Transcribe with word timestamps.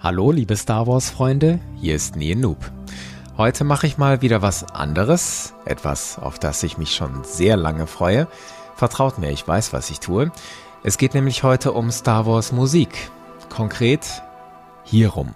Hallo, 0.00 0.30
liebe 0.30 0.56
Star 0.56 0.86
Wars-Freunde, 0.86 1.58
hier 1.80 1.96
ist 1.96 2.14
Nien 2.14 2.38
Noob. 2.38 2.70
Heute 3.36 3.64
mache 3.64 3.88
ich 3.88 3.98
mal 3.98 4.22
wieder 4.22 4.42
was 4.42 4.62
anderes, 4.62 5.54
etwas, 5.64 6.20
auf 6.20 6.38
das 6.38 6.62
ich 6.62 6.78
mich 6.78 6.94
schon 6.94 7.24
sehr 7.24 7.56
lange 7.56 7.88
freue. 7.88 8.28
Vertraut 8.76 9.18
mir, 9.18 9.32
ich 9.32 9.46
weiß, 9.46 9.72
was 9.72 9.90
ich 9.90 9.98
tue. 9.98 10.30
Es 10.84 10.98
geht 10.98 11.14
nämlich 11.14 11.42
heute 11.42 11.72
um 11.72 11.90
Star 11.90 12.26
Wars 12.26 12.52
Musik. 12.52 13.10
Konkret 13.48 14.22
hierum. 14.84 15.34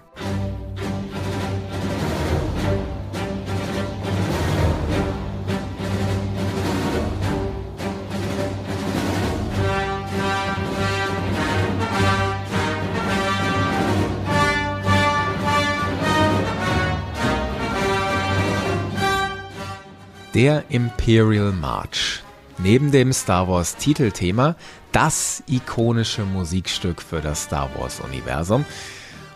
Der 20.42 20.64
Imperial 20.70 21.52
March. 21.52 22.20
Neben 22.58 22.90
dem 22.90 23.12
Star 23.12 23.46
Wars 23.46 23.76
Titelthema 23.76 24.56
das 24.90 25.44
ikonische 25.46 26.24
Musikstück 26.24 27.00
für 27.00 27.20
das 27.20 27.44
Star 27.44 27.70
Wars 27.76 28.00
Universum. 28.00 28.64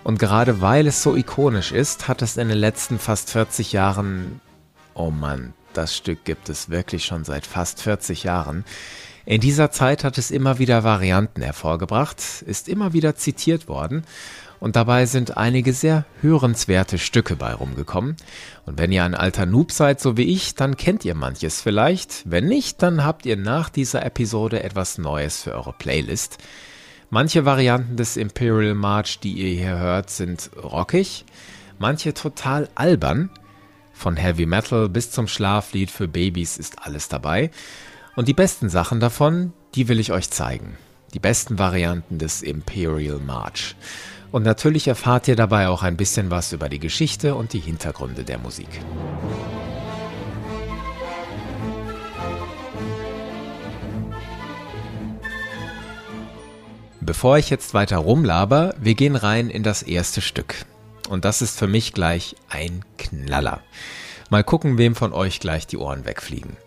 Und 0.03 0.19
gerade 0.19 0.61
weil 0.61 0.89
es 0.89 1.05
so 1.05 1.15
ikonisch 1.15 1.71
ist, 1.71 2.09
hat 2.09 2.23
es 2.23 2.37
in 2.37 2.49
den 2.49 2.59
letzten 2.59 2.99
fast 2.99 3.31
40 3.31 3.71
Jahren, 3.71 4.41
oh 4.95 5.13
Mann, 5.13 5.55
das 5.75 5.97
Stück 5.97 6.25
gibt 6.25 6.49
es 6.49 6.71
wirklich 6.71 7.05
schon 7.05 7.23
seit 7.23 7.47
fast 7.47 7.83
40 7.83 8.25
Jahren. 8.25 8.65
In 9.27 9.41
dieser 9.41 9.71
Zeit 9.71 10.03
hat 10.03 10.19
es 10.19 10.33
immer 10.33 10.59
wieder 10.59 10.83
Varianten 10.83 11.41
hervorgebracht, 11.41 12.21
ist 12.45 12.69
immer 12.69 12.95
wieder 12.95 13.15
zitiert 13.15 13.69
worden 13.69 14.03
und 14.61 14.77
dabei 14.77 15.07
sind 15.07 15.37
einige 15.37 15.73
sehr 15.73 16.05
hörenswerte 16.21 16.99
Stücke 16.99 17.37
bei 17.37 17.53
rumgekommen. 17.53 18.17
Und 18.65 18.79
wenn 18.79 18.93
ihr 18.93 19.05
ein 19.05 19.15
alter 19.15 19.47
Noob 19.47 19.73
seid, 19.73 20.01
so 20.01 20.17
wie 20.17 20.25
ich, 20.25 20.55
dann 20.55 20.77
kennt 20.77 21.05
ihr 21.05 21.15
manches 21.15 21.61
vielleicht. 21.61 22.23
Wenn 22.25 22.47
nicht, 22.47 22.83
dann 22.83 23.05
habt 23.05 23.27
ihr 23.27 23.37
nach 23.37 23.69
dieser 23.69 24.05
Episode 24.05 24.63
etwas 24.63 24.99
Neues 24.99 25.43
für 25.43 25.53
eure 25.53 25.73
Playlist. 25.73 26.39
Manche 27.11 27.45
Varianten 27.45 27.97
des 27.97 28.17
Imperial 28.17 28.75
March, 28.75 29.21
die 29.21 29.35
ihr 29.35 29.61
hier 29.61 29.79
hört, 29.79 30.11
sind 30.11 30.51
rockig, 30.63 31.25
manche 31.79 32.15
total 32.15 32.69
albern. 32.75 33.31
Von 33.93 34.17
Heavy 34.17 34.45
Metal 34.45 34.89
bis 34.89 35.11
zum 35.11 35.29
Schlaflied 35.29 35.91
für 35.91 36.09
Babys 36.09 36.59
ist 36.59 36.85
alles 36.85 37.09
dabei. 37.09 37.51
Und 38.17 38.29
die 38.29 38.35
besten 38.35 38.69
Sachen 38.69 38.99
davon, 38.99 39.53
die 39.75 39.89
will 39.89 40.01
ich 40.01 40.13
euch 40.13 40.31
zeigen. 40.31 40.77
Die 41.15 41.19
besten 41.19 41.59
Varianten 41.59 42.19
des 42.19 42.43
Imperial 42.43 43.19
March. 43.19 43.77
Und 44.37 44.43
natürlich 44.43 44.87
erfahrt 44.87 45.29
ihr 45.29 45.35
dabei 45.35 45.69
auch 45.69 45.83
ein 45.83 45.97
bisschen 45.97 46.31
was 46.31 46.53
über 46.53 46.69
die 46.69 46.79
Geschichte 46.79 47.35
und 47.35 47.55
die 47.55 47.59
Hintergründe 47.59 48.23
der 48.23 48.37
Musik. 48.37 48.69
Bevor 57.01 57.39
ich 57.39 57.49
jetzt 57.49 57.73
weiter 57.73 57.97
rumlaber, 57.97 58.75
wir 58.79 58.95
gehen 58.95 59.17
rein 59.17 59.49
in 59.49 59.63
das 59.63 59.83
erste 59.83 60.21
Stück. 60.21 60.67
Und 61.09 61.25
das 61.25 61.41
ist 61.41 61.59
für 61.59 61.67
mich 61.67 61.95
gleich 61.95 62.37
ein 62.51 62.85
Knaller. 62.99 63.63
Mal 64.29 64.45
gucken, 64.45 64.77
wem 64.77 64.95
von 64.95 65.15
euch 65.15 65.41
gleich 65.41 65.67
die 65.67 65.79
Ohren 65.79 66.05
wegfliegen. 66.05 66.59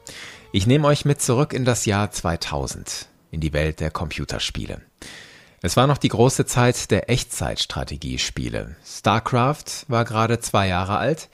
Ich 0.52 0.66
nehme 0.66 0.88
euch 0.88 1.06
mit 1.06 1.22
zurück 1.22 1.54
in 1.54 1.66
das 1.66 1.86
Jahr 1.86 2.10
2000, 2.10 3.10
in 3.30 3.42
die 3.42 3.54
Welt 3.54 3.80
der 3.80 3.92
Computerspiele. 3.92 4.89
Es 5.62 5.76
war 5.76 5.88
noch 5.88 5.98
die 5.98 6.08
große 6.08 6.46
Zeit 6.46 6.90
der 6.90 7.10
Echtzeitstrategiespiele. 7.10 8.78
StarCraft 8.86 9.86
war 9.90 10.06
gerade 10.06 10.40
zwei 10.40 10.68
Jahre 10.68 10.98
alt, 10.98 11.30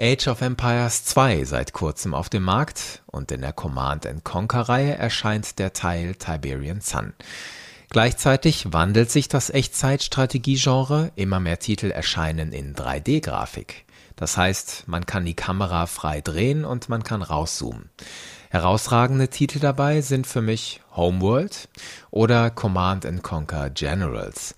Age 0.00 0.28
of 0.28 0.40
Empires 0.42 1.04
2 1.04 1.44
seit 1.44 1.72
kurzem 1.72 2.12
auf 2.12 2.28
dem 2.28 2.42
Markt 2.42 3.02
und 3.06 3.30
in 3.30 3.40
der 3.40 3.52
Command 3.52 4.06
Conquer 4.24 4.62
Reihe 4.62 4.94
erscheint 4.94 5.58
der 5.60 5.72
Teil 5.72 6.16
Tiberian 6.16 6.80
Sun. 6.80 7.12
Gleichzeitig 7.90 8.72
wandelt 8.72 9.10
sich 9.10 9.28
das 9.28 9.48
Echtzeitstrategiegenre, 9.48 11.12
immer 11.14 11.40
mehr 11.40 11.58
Titel 11.58 11.90
erscheinen 11.90 12.52
in 12.52 12.74
3D-Grafik. 12.74 13.84
Das 14.16 14.36
heißt, 14.36 14.88
man 14.88 15.06
kann 15.06 15.24
die 15.24 15.34
Kamera 15.34 15.86
frei 15.86 16.20
drehen 16.20 16.64
und 16.64 16.88
man 16.88 17.04
kann 17.04 17.22
rauszoomen. 17.22 17.90
Herausragende 18.50 19.28
Titel 19.28 19.58
dabei 19.58 20.00
sind 20.00 20.26
für 20.26 20.40
mich 20.40 20.80
Homeworld 20.96 21.68
oder 22.10 22.50
Command 22.50 23.06
Conquer 23.22 23.70
Generals. 23.70 24.54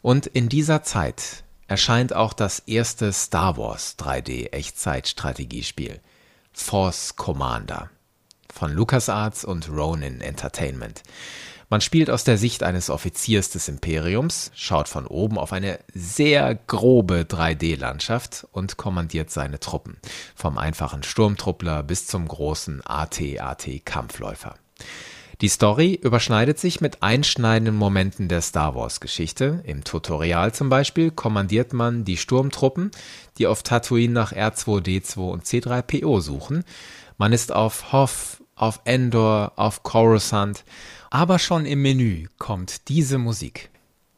Und 0.00 0.26
in 0.26 0.48
dieser 0.48 0.82
Zeit 0.82 1.44
erscheint 1.68 2.14
auch 2.14 2.32
das 2.32 2.60
erste 2.60 3.12
Star 3.12 3.56
Wars 3.56 3.96
3D 3.98 4.52
Echtzeit-Strategiespiel 4.52 6.00
Force 6.52 7.16
Commander 7.16 7.90
von 8.54 8.72
LucasArts 8.72 9.44
und 9.44 9.68
Ronin 9.68 10.20
Entertainment. 10.20 11.02
Man 11.70 11.80
spielt 11.80 12.08
aus 12.08 12.22
der 12.24 12.38
Sicht 12.38 12.62
eines 12.62 12.88
Offiziers 12.88 13.50
des 13.50 13.68
Imperiums, 13.68 14.52
schaut 14.54 14.88
von 14.88 15.06
oben 15.06 15.38
auf 15.38 15.52
eine 15.52 15.80
sehr 15.92 16.54
grobe 16.54 17.26
3D-Landschaft 17.28 18.46
und 18.52 18.76
kommandiert 18.76 19.30
seine 19.30 19.58
Truppen, 19.58 19.96
vom 20.36 20.56
einfachen 20.56 21.02
Sturmtruppler 21.02 21.82
bis 21.82 22.06
zum 22.06 22.28
großen 22.28 22.80
AT-AT-Kampfläufer. 22.84 24.54
Die 25.40 25.48
Story 25.48 25.98
überschneidet 26.00 26.60
sich 26.60 26.80
mit 26.80 27.02
einschneidenden 27.02 27.74
Momenten 27.74 28.28
der 28.28 28.40
Star 28.40 28.76
Wars-Geschichte. 28.76 29.62
Im 29.64 29.82
Tutorial 29.82 30.54
zum 30.54 30.68
Beispiel 30.68 31.10
kommandiert 31.10 31.72
man 31.72 32.04
die 32.04 32.16
Sturmtruppen, 32.16 32.92
die 33.38 33.48
auf 33.48 33.64
Tatooine 33.64 34.12
nach 34.12 34.32
R2D2 34.32 35.18
und 35.18 35.44
C3PO 35.44 36.20
suchen. 36.20 36.62
Man 37.18 37.32
ist 37.32 37.52
auf 37.52 37.92
Hoth, 37.92 38.43
auf 38.56 38.80
Endor, 38.84 39.52
auf 39.56 39.82
Coruscant 39.82 40.64
aber 41.14 41.38
schon 41.38 41.64
im 41.64 41.80
Menü 41.80 42.26
kommt 42.38 42.88
diese 42.88 43.18
Musik. 43.18 43.70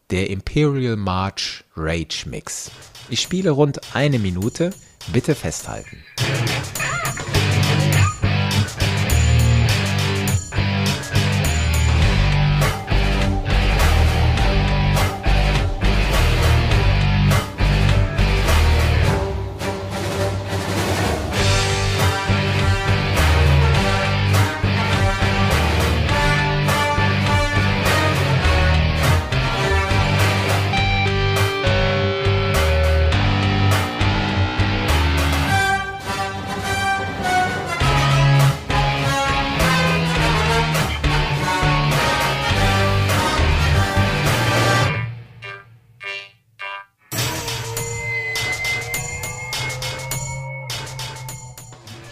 Der 0.09 0.31
Imperial 0.31 0.97
March 0.97 1.63
Rage 1.77 2.25
Mix. 2.27 2.71
Ich 3.11 3.21
spiele 3.21 3.51
rund 3.51 3.95
eine 3.95 4.19
Minute, 4.19 4.71
bitte 5.13 5.35
festhalten. 5.35 6.03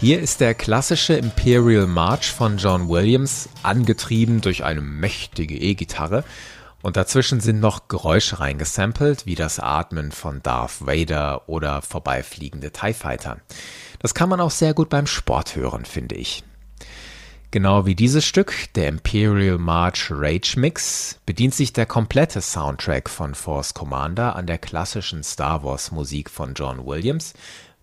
Hier 0.05 0.19
ist 0.19 0.39
der 0.39 0.53
klassische 0.53 1.15
Imperial 1.15 1.87
March 1.87 2.31
von 2.31 2.59
John 2.59 2.89
Williams, 2.89 3.49
angetrieben 3.63 4.39
durch 4.39 4.63
eine 4.63 4.81
mächtige 4.81 5.57
E-Gitarre. 5.57 6.23
Und 6.83 6.95
dazwischen 6.95 7.39
sind 7.39 7.59
noch 7.59 7.87
Geräusche 7.87 8.39
reingesampelt, 8.39 9.25
wie 9.25 9.33
das 9.33 9.59
Atmen 9.59 10.11
von 10.11 10.43
Darth 10.43 10.85
Vader 10.85 11.49
oder 11.49 11.81
vorbeifliegende 11.81 12.69
TIE 12.69 12.93
Fighter. 12.93 13.37
Das 13.97 14.13
kann 14.13 14.29
man 14.29 14.39
auch 14.41 14.51
sehr 14.51 14.75
gut 14.75 14.89
beim 14.89 15.07
Sport 15.07 15.55
hören, 15.55 15.85
finde 15.85 16.13
ich. 16.13 16.43
Genau 17.49 17.87
wie 17.87 17.95
dieses 17.95 18.25
Stück, 18.25 18.53
der 18.75 18.89
Imperial 18.89 19.57
March 19.57 20.11
Rage 20.11 20.59
Mix, 20.59 21.19
bedient 21.25 21.55
sich 21.55 21.73
der 21.73 21.87
komplette 21.87 22.41
Soundtrack 22.41 23.09
von 23.09 23.33
Force 23.33 23.73
Commander 23.73 24.35
an 24.35 24.45
der 24.45 24.59
klassischen 24.59 25.23
Star 25.23 25.63
Wars 25.63 25.91
Musik 25.91 26.29
von 26.29 26.53
John 26.53 26.85
Williams, 26.85 27.33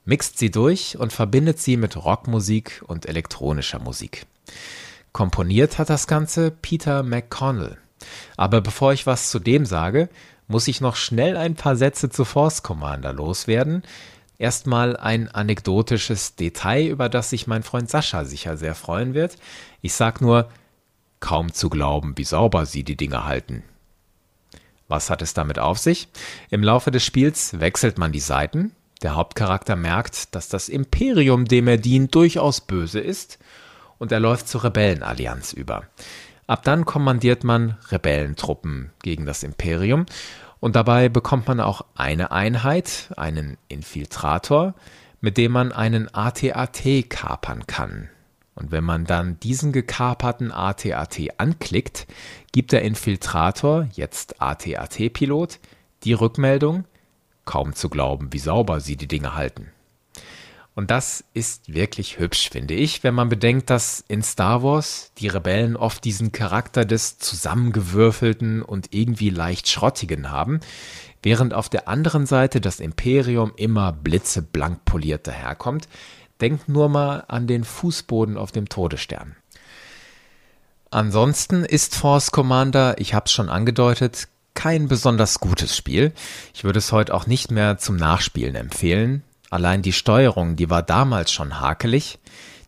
mixt 0.04 0.38
sie 0.38 0.50
durch 0.50 0.98
und 0.98 1.12
verbindet 1.12 1.58
sie 1.58 1.76
mit 1.76 1.96
Rockmusik 1.96 2.82
und 2.86 3.06
elektronischer 3.06 3.78
Musik. 3.78 4.26
Komponiert 5.12 5.78
hat 5.78 5.90
das 5.90 6.06
Ganze 6.06 6.50
Peter 6.50 7.02
McConnell. 7.02 7.78
Aber 8.36 8.60
bevor 8.60 8.92
ich 8.92 9.06
was 9.06 9.30
zu 9.30 9.38
dem 9.38 9.66
sage, 9.66 10.08
muss 10.48 10.68
ich 10.68 10.80
noch 10.80 10.96
schnell 10.96 11.36
ein 11.36 11.54
paar 11.54 11.76
Sätze 11.76 12.10
zu 12.10 12.24
Force 12.24 12.62
Commander 12.62 13.12
loswerden. 13.12 13.82
Erstmal 14.38 14.96
ein 14.96 15.28
anekdotisches 15.28 16.34
Detail, 16.34 16.86
über 16.86 17.08
das 17.08 17.30
sich 17.30 17.46
mein 17.46 17.62
Freund 17.62 17.88
Sascha 17.88 18.24
sicher 18.24 18.56
sehr 18.56 18.74
freuen 18.74 19.14
wird. 19.14 19.36
Ich 19.82 19.94
sag 19.94 20.20
nur, 20.20 20.48
kaum 21.20 21.52
zu 21.52 21.70
glauben, 21.70 22.14
wie 22.16 22.24
sauber 22.24 22.66
sie 22.66 22.82
die 22.82 22.96
Dinge 22.96 23.24
halten. 23.24 23.62
Was 24.88 25.10
hat 25.10 25.22
es 25.22 25.32
damit 25.32 25.58
auf 25.58 25.78
sich? 25.78 26.08
Im 26.50 26.62
Laufe 26.62 26.90
des 26.90 27.04
Spiels 27.04 27.60
wechselt 27.60 27.98
man 27.98 28.12
die 28.12 28.20
Seiten. 28.20 28.72
Der 29.02 29.16
Hauptcharakter 29.16 29.74
merkt, 29.74 30.34
dass 30.34 30.48
das 30.48 30.68
Imperium, 30.68 31.46
dem 31.46 31.66
er 31.66 31.76
dient, 31.76 32.14
durchaus 32.14 32.60
böse 32.60 33.00
ist 33.00 33.38
und 33.98 34.12
er 34.12 34.20
läuft 34.20 34.48
zur 34.48 34.64
Rebellenallianz 34.64 35.52
über. 35.52 35.84
Ab 36.46 36.62
dann 36.62 36.84
kommandiert 36.84 37.44
man 37.44 37.76
Rebellentruppen 37.90 38.92
gegen 39.02 39.26
das 39.26 39.42
Imperium 39.42 40.06
und 40.60 40.76
dabei 40.76 41.08
bekommt 41.08 41.48
man 41.48 41.60
auch 41.60 41.84
eine 41.96 42.30
Einheit, 42.30 43.12
einen 43.16 43.58
Infiltrator, 43.68 44.74
mit 45.20 45.36
dem 45.36 45.52
man 45.52 45.72
einen 45.72 46.12
ATAT 46.14 47.08
kapern 47.08 47.66
kann. 47.66 48.08
Und 48.54 48.70
wenn 48.70 48.84
man 48.84 49.04
dann 49.04 49.40
diesen 49.40 49.72
gekaperten 49.72 50.52
ATAT 50.52 51.18
anklickt, 51.38 52.06
gibt 52.52 52.72
der 52.72 52.82
Infiltrator, 52.82 53.88
jetzt 53.94 54.40
ATAT-Pilot, 54.40 55.58
die 56.04 56.12
Rückmeldung, 56.12 56.84
kaum 57.44 57.74
zu 57.74 57.88
glauben, 57.88 58.32
wie 58.32 58.38
sauber 58.38 58.80
sie 58.80 58.96
die 58.96 59.08
Dinge 59.08 59.34
halten. 59.34 59.72
Und 60.74 60.90
das 60.90 61.22
ist 61.34 61.72
wirklich 61.72 62.18
hübsch, 62.18 62.48
finde 62.48 62.72
ich, 62.72 63.04
wenn 63.04 63.14
man 63.14 63.28
bedenkt, 63.28 63.68
dass 63.68 64.02
in 64.08 64.22
Star 64.22 64.62
Wars 64.62 65.12
die 65.18 65.28
Rebellen 65.28 65.76
oft 65.76 66.02
diesen 66.02 66.32
Charakter 66.32 66.86
des 66.86 67.18
zusammengewürfelten 67.18 68.62
und 68.62 68.94
irgendwie 68.94 69.28
leicht 69.28 69.68
schrottigen 69.68 70.30
haben, 70.30 70.60
während 71.22 71.52
auf 71.52 71.68
der 71.68 71.88
anderen 71.88 72.24
Seite 72.24 72.62
das 72.62 72.80
Imperium 72.80 73.52
immer 73.56 73.92
blitzeblank 73.92 74.84
poliert 74.86 75.26
daherkommt. 75.26 75.88
Denkt 76.40 76.70
nur 76.70 76.88
mal 76.88 77.24
an 77.28 77.46
den 77.46 77.64
Fußboden 77.64 78.38
auf 78.38 78.50
dem 78.50 78.68
Todesstern. 78.68 79.36
Ansonsten 80.90 81.64
ist 81.64 81.96
Force 81.96 82.30
Commander, 82.32 82.98
ich 82.98 83.14
habe 83.14 83.26
es 83.26 83.32
schon 83.32 83.48
angedeutet, 83.48 84.28
kein 84.54 84.88
besonders 84.88 85.40
gutes 85.40 85.76
Spiel. 85.76 86.12
Ich 86.54 86.64
würde 86.64 86.78
es 86.78 86.92
heute 86.92 87.14
auch 87.14 87.26
nicht 87.26 87.50
mehr 87.50 87.78
zum 87.78 87.96
Nachspielen 87.96 88.54
empfehlen. 88.54 89.22
Allein 89.50 89.82
die 89.82 89.92
Steuerung, 89.92 90.56
die 90.56 90.70
war 90.70 90.82
damals 90.82 91.32
schon 91.32 91.60
hakelig. 91.60 92.18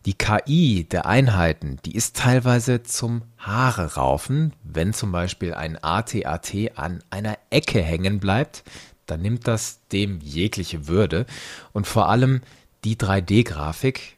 Die 0.05 0.13
KI 0.13 0.83
der 0.83 1.07
Einheiten, 1.07 1.79
die 1.83 1.95
ist 1.95 2.15
teilweise 2.15 2.83
zum 2.83 3.23
Haare 3.37 3.95
raufen. 3.95 4.53
Wenn 4.63 4.93
zum 4.93 5.11
Beispiel 5.11 5.55
ein 5.55 5.83
ATAT 5.83 6.53
an 6.75 7.03
einer 7.09 7.37
Ecke 7.49 7.81
hängen 7.81 8.19
bleibt, 8.19 8.63
dann 9.07 9.21
nimmt 9.21 9.47
das 9.47 9.79
dem 9.91 10.19
jegliche 10.21 10.87
Würde. 10.87 11.25
Und 11.73 11.87
vor 11.87 12.09
allem 12.09 12.41
die 12.83 12.97
3D-Grafik, 12.97 14.17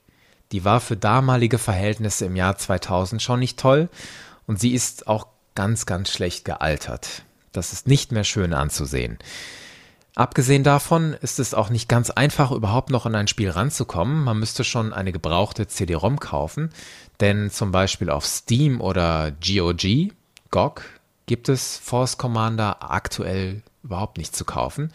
die 0.51 0.65
war 0.65 0.81
für 0.81 0.97
damalige 0.97 1.57
Verhältnisse 1.57 2.25
im 2.25 2.35
Jahr 2.35 2.57
2000 2.57 3.21
schon 3.21 3.39
nicht 3.39 3.59
toll 3.59 3.89
und 4.45 4.59
sie 4.59 4.73
ist 4.73 5.07
auch 5.07 5.27
ganz, 5.55 5.85
ganz 5.85 6.11
schlecht 6.11 6.45
gealtert. 6.45 7.23
Das 7.57 7.73
ist 7.73 7.87
nicht 7.87 8.11
mehr 8.11 8.23
schön 8.23 8.53
anzusehen. 8.53 9.17
Abgesehen 10.15 10.63
davon 10.63 11.13
ist 11.13 11.37
es 11.37 11.53
auch 11.53 11.69
nicht 11.69 11.87
ganz 11.87 12.09
einfach, 12.09 12.51
überhaupt 12.51 12.89
noch 12.89 13.05
in 13.05 13.13
ein 13.13 13.27
Spiel 13.27 13.51
ranzukommen. 13.51 14.23
Man 14.23 14.39
müsste 14.39 14.63
schon 14.63 14.91
eine 14.91 15.11
gebrauchte 15.11 15.67
CD-ROM 15.67 16.19
kaufen, 16.19 16.69
denn 17.19 17.51
zum 17.51 17.71
Beispiel 17.71 18.09
auf 18.09 18.25
Steam 18.25 18.81
oder 18.81 19.31
GOG, 19.31 20.13
GOG, 20.49 20.81
gibt 21.27 21.49
es 21.49 21.77
Force 21.77 22.17
Commander 22.17 22.89
aktuell 22.91 23.61
überhaupt 23.83 24.17
nicht 24.17 24.35
zu 24.35 24.43
kaufen. 24.43 24.91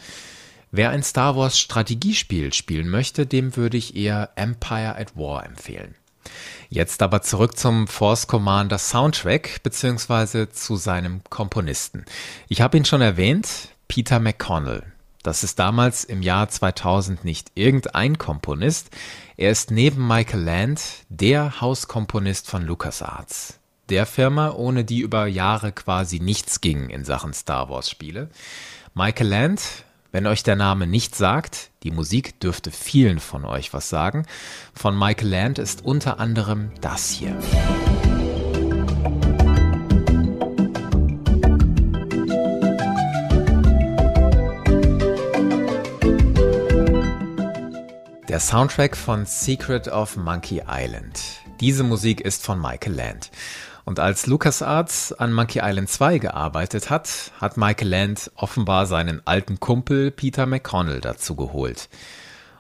Wer 0.73 0.91
ein 0.91 1.03
Star 1.03 1.37
Wars 1.37 1.59
Strategiespiel 1.59 2.53
spielen 2.53 2.89
möchte, 2.89 3.27
dem 3.27 3.57
würde 3.57 3.77
ich 3.77 3.95
eher 3.95 4.31
Empire 4.37 4.97
at 4.97 5.17
War 5.17 5.47
empfehlen. 5.47 5.95
Jetzt 6.69 7.03
aber 7.03 7.23
zurück 7.23 7.57
zum 7.57 7.87
Force 7.87 8.27
Commander 8.27 8.79
Soundtrack 8.79 9.63
beziehungsweise 9.63 10.51
zu 10.51 10.77
seinem 10.77 11.23
Komponisten. 11.29 12.05
Ich 12.49 12.61
habe 12.61 12.77
ihn 12.77 12.85
schon 12.85 13.01
erwähnt, 13.01 13.69
Peter 13.89 14.21
McConnell. 14.21 14.85
Das 15.23 15.45
ist 15.45 15.59
damals 15.59 16.05
im 16.05 16.23
Jahr 16.23 16.49
2000 16.49 17.25
nicht 17.25 17.53
irgendein 17.55 18.19
Komponist. 18.19 18.91
Er 19.37 19.51
ist 19.51 19.71
neben 19.71 20.07
Michael 20.07 20.43
Land 20.43 20.83
der 21.09 21.61
Hauskomponist 21.61 22.51
von 22.51 22.63
LucasArts. 22.63 23.61
Der 23.89 24.07
Firma, 24.07 24.51
ohne 24.51 24.85
die 24.85 25.01
über 25.01 25.27
Jahre 25.27 25.73
quasi 25.73 26.19
nichts 26.19 26.61
ging 26.61 26.89
in 26.89 27.05
Sachen 27.05 27.35
Star 27.35 27.69
Wars 27.69 27.91
Spiele. 27.91 28.31
Michael 28.95 29.29
Land, 29.29 29.85
wenn 30.13 30.27
euch 30.27 30.43
der 30.43 30.57
Name 30.57 30.87
nicht 30.87 31.17
sagt, 31.17 31.71
die 31.83 31.91
Musik 31.91 32.39
dürfte 32.39 32.71
vielen 32.71 33.19
von 33.19 33.47
euch 33.47 33.73
was 33.73 33.89
sagen. 33.89 34.27
Von 34.75 34.97
Michael 34.97 35.29
Land 35.29 35.59
ist 35.59 35.85
unter 35.85 36.21
anderem 36.21 36.71
das 36.83 37.11
hier. 37.11 37.35
Der 48.29 48.41
Soundtrack 48.41 48.97
von 48.97 49.27
Secret 49.27 49.89
of 49.89 50.17
Monkey 50.17 50.63
Island. 50.67 51.21
Diese 51.61 51.85
Musik 51.85 52.21
ist 52.21 52.45
von 52.45 52.61
Michael 52.61 52.95
Land. 52.95 53.31
Und 53.85 53.99
als 53.99 54.27
LucasArts 54.27 55.13
an 55.13 55.33
Monkey 55.33 55.61
Island 55.63 55.91
2 55.91 56.19
gearbeitet 56.19 56.91
hat, 56.91 57.33
hat 57.41 57.57
Michael 57.57 57.89
Land 57.89 58.31
offenbar 58.37 58.87
seinen 58.87 59.27
alten 59.27 59.59
Kumpel 59.59 60.11
Peter 60.11 60.47
McConnell 60.47 61.01
dazu 61.01 61.35
geholt. 61.35 61.89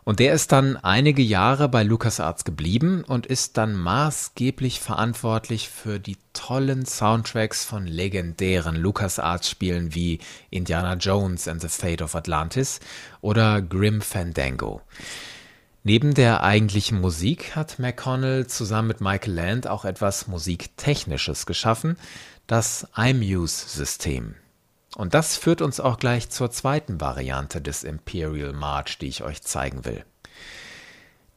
Und 0.05 0.19
der 0.19 0.33
ist 0.33 0.51
dann 0.51 0.77
einige 0.77 1.23
Jahre 1.23 1.69
bei 1.69 1.85
LucasArts 1.85 2.43
geblieben 2.43 3.05
und 3.07 3.27
ist 3.27 3.57
dann 3.57 3.77
maßgeblich 3.77 4.81
verantwortlich 4.81 5.69
für 5.69 6.01
die 6.01 6.17
tollen 6.33 6.85
Soundtracks 6.87 7.65
von 7.65 7.87
legendären 7.87 8.75
LucasArts-Spielen 8.75 9.95
wie 9.95 10.19
Indiana 10.51 10.95
Jones 10.95 11.47
and 11.47 11.61
the 11.61 11.69
Fate 11.69 12.03
of 12.03 12.17
Atlantis 12.17 12.81
oder 13.21 13.63
Grim 13.63 14.01
Fandango. 14.01 14.83
Neben 15.85 16.15
der 16.15 16.45
eigentlichen 16.45 17.01
Musik 17.01 17.57
hat 17.57 17.81
McConnell 17.81 18.47
zusammen 18.47 18.89
mit 18.89 19.01
Michael 19.01 19.35
Land 19.35 19.67
auch 19.67 19.85
etwas 19.85 20.29
Musiktechnisches 20.29 21.45
geschaffen, 21.45 21.97
das 22.47 22.87
iMuse-System. 22.97 24.37
Und 24.95 25.15
das 25.15 25.37
führt 25.37 25.61
uns 25.61 25.81
auch 25.81 25.99
gleich 25.99 26.31
zur 26.31 26.53
zweiten 26.53 27.01
Variante 27.01 27.61
des 27.61 27.83
Imperial 27.83 28.53
March, 28.53 28.99
die 28.99 29.09
ich 29.09 29.25
euch 29.25 29.43
zeigen 29.43 29.85
will. 29.85 30.05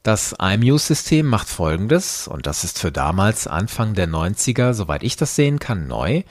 Das 0.03 0.35
iMuse-System 0.39 1.25
macht 1.25 1.49
folgendes, 1.49 2.27
und 2.27 2.45
das 2.45 2.63
ist 2.63 2.77
für 2.77 2.91
damals 2.91 3.47
Anfang 3.47 3.95
der 3.95 4.07
90er, 4.07 4.73
soweit 4.73 5.01
ich 5.01 5.15
das 5.15 5.35
sehen 5.35 5.57
kann, 5.57 5.87
neu. 5.87 6.21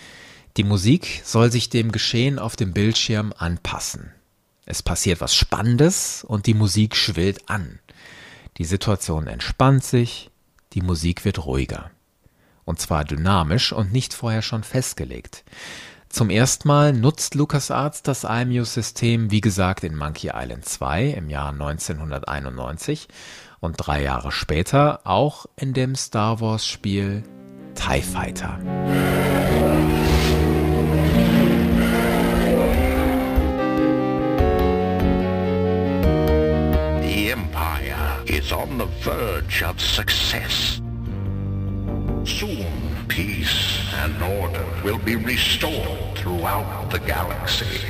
Die 0.57 0.63
Musik 0.63 1.23
soll 1.25 1.51
sich 1.51 1.69
dem 1.69 1.91
Geschehen 1.91 2.39
auf 2.39 2.55
dem 2.55 2.73
Bildschirm 2.73 3.35
anpassen. 3.37 4.13
Es 4.67 4.85
passiert 4.85 5.21
was 5.21 5.35
Spannendes 5.35 6.23
und 6.23 6.47
die 6.47 6.55
Musik 6.55 6.95
schwillt 6.95 7.49
an. 7.51 7.81
Die 8.59 8.65
Situation 8.65 9.27
entspannt 9.27 9.85
sich, 9.85 10.31
die 10.75 10.81
Musik 10.81 11.25
wird 11.25 11.45
ruhiger. 11.45 11.91
Und 12.65 12.81
zwar 12.81 13.05
dynamisch 13.05 13.73
und 13.73 13.93
nicht 13.93 14.15
vorher 14.15 14.43
schon 14.43 14.63
festgelegt. 14.63 15.45
Zum 16.09 16.31
ersten 16.31 16.69
Mal 16.69 16.93
nutzt 16.93 17.35
LucasArts 17.35 18.03
das 18.03 18.23
iMuse-System, 18.23 19.33
wie 19.33 19.41
gesagt, 19.41 19.83
in 19.83 19.97
Monkey 19.97 20.31
Island 20.33 20.65
2 20.65 21.07
im 21.09 21.29
Jahr 21.29 21.49
1991 21.49 23.09
und 23.59 23.75
drei 23.77 24.03
Jahre 24.03 24.31
später 24.31 25.01
auch 25.03 25.47
in 25.57 25.73
dem 25.73 25.97
Star 25.97 26.41
Wars-Spiel 26.41 27.25
TIE 27.75 28.03
Fighter. 28.03 28.61
Is 38.45 38.53
on 38.53 38.79
the 38.79 38.87
verge 39.03 39.63
of 39.63 39.81
success. 39.81 40.81
Soon, 42.25 42.67
peace 43.09 43.81
and 44.03 44.15
order 44.23 44.65
will 44.83 44.99
be 44.99 45.17
restored 45.17 46.15
throughout 46.15 46.91
the 46.91 46.99
galaxy. 47.01 47.81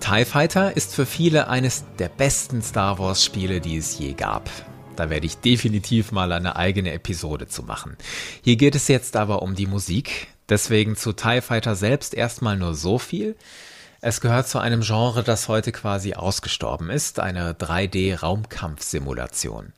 TIE 0.00 0.24
Fighter 0.24 0.76
ist 0.76 0.94
für 0.94 1.06
viele 1.06 1.48
eines 1.48 1.84
der 1.98 2.08
besten 2.08 2.62
Star 2.62 2.98
Wars 2.98 3.24
Spiele, 3.24 3.60
die 3.60 3.76
es 3.76 3.98
je 3.98 4.12
gab. 4.12 4.48
Da 4.94 5.10
werde 5.10 5.26
ich 5.26 5.38
definitiv 5.38 6.12
mal 6.12 6.32
eine 6.32 6.56
eigene 6.56 6.92
Episode 6.92 7.48
zu 7.48 7.62
machen. 7.62 7.96
Hier 8.42 8.56
geht 8.56 8.74
es 8.74 8.88
jetzt 8.88 9.16
aber 9.16 9.42
um 9.42 9.54
die 9.54 9.66
Musik. 9.66 10.28
Deswegen 10.48 10.96
zu 10.96 11.12
TIE 11.12 11.40
Fighter 11.40 11.74
selbst 11.74 12.14
erstmal 12.14 12.56
nur 12.56 12.74
so 12.74 12.98
viel. 12.98 13.36
Es 14.08 14.20
gehört 14.20 14.46
zu 14.46 14.60
einem 14.60 14.82
Genre, 14.82 15.24
das 15.24 15.48
heute 15.48 15.72
quasi 15.72 16.14
ausgestorben 16.14 16.90
ist, 16.90 17.18
eine 17.18 17.54
3D-Raumkampfsimulation. 17.54 19.72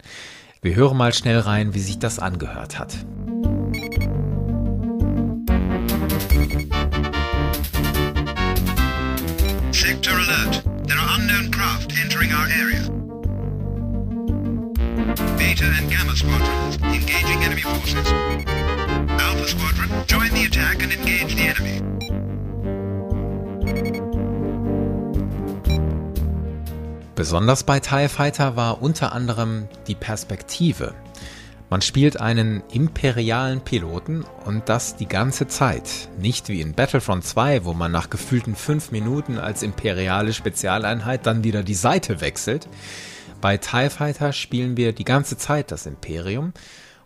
Wir 0.60 0.74
hören 0.74 0.98
mal 0.98 1.14
schnell 1.14 1.38
rein, 1.38 1.72
wie 1.72 1.80
sich 1.80 1.98
das 1.98 2.18
angehört 2.18 2.78
hat. 2.78 2.92
Sector 9.72 10.12
alert. 10.12 10.62
There 10.86 10.98
are 10.98 11.08
unknown 11.16 11.50
craft 11.50 11.94
entering 11.98 12.30
our 12.30 12.48
area. 12.52 12.86
Beta 15.38 15.64
and 15.64 15.90
Gamma 15.90 16.14
squadrons 16.14 16.76
engaging 16.82 17.42
enemy 17.44 17.62
forces. 17.62 18.12
Alpha 19.08 19.48
squadron, 19.48 19.88
join 20.06 20.28
the 20.34 20.44
attack 20.44 20.82
and 20.82 20.92
engage 20.92 21.34
the 21.34 21.48
enemy. 21.48 21.80
Besonders 27.18 27.64
bei 27.64 27.80
TIE 27.80 28.08
Fighter 28.08 28.54
war 28.54 28.80
unter 28.80 29.10
anderem 29.10 29.66
die 29.88 29.96
Perspektive. 29.96 30.94
Man 31.68 31.82
spielt 31.82 32.20
einen 32.20 32.62
imperialen 32.72 33.60
Piloten 33.60 34.24
und 34.44 34.68
das 34.68 34.94
die 34.94 35.08
ganze 35.08 35.48
Zeit. 35.48 36.10
Nicht 36.20 36.48
wie 36.48 36.60
in 36.60 36.74
Battlefront 36.74 37.24
2, 37.24 37.64
wo 37.64 37.74
man 37.74 37.90
nach 37.90 38.08
gefühlten 38.08 38.54
fünf 38.54 38.92
Minuten 38.92 39.36
als 39.36 39.64
imperiale 39.64 40.32
Spezialeinheit 40.32 41.26
dann 41.26 41.42
wieder 41.42 41.64
die 41.64 41.74
Seite 41.74 42.20
wechselt. 42.20 42.68
Bei 43.40 43.56
TIE 43.56 43.90
Fighter 43.90 44.32
spielen 44.32 44.76
wir 44.76 44.92
die 44.92 45.02
ganze 45.02 45.36
Zeit 45.36 45.72
das 45.72 45.86
Imperium 45.86 46.52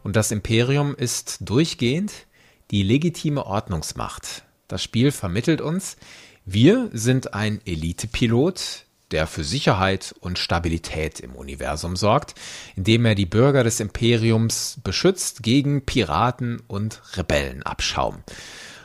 und 0.02 0.14
das 0.14 0.31
Imperium 0.31 0.95
ist 0.95 1.38
durchgehend 1.40 2.12
die 2.71 2.83
legitime 2.83 3.47
Ordnungsmacht. 3.47 4.45
Das 4.69 4.83
Spiel 4.83 5.11
vermittelt 5.11 5.62
uns, 5.62 5.97
wir 6.45 6.90
sind 6.92 7.33
ein 7.33 7.62
Elite-Pilot, 7.64 8.85
der 9.12 9.26
für 9.26 9.45
Sicherheit 9.45 10.14
und 10.21 10.38
Stabilität 10.38 11.21
im 11.21 11.35
Universum 11.35 11.97
sorgt, 11.97 12.35
indem 12.75 13.04
er 13.04 13.14
die 13.14 13.26
Bürger 13.26 13.62
des 13.62 13.81
Imperiums 13.81 14.81
beschützt 14.83 15.42
gegen 15.42 15.85
Piraten 15.85 16.61
und 16.66 17.02
Rebellenabschaum. 17.16 18.23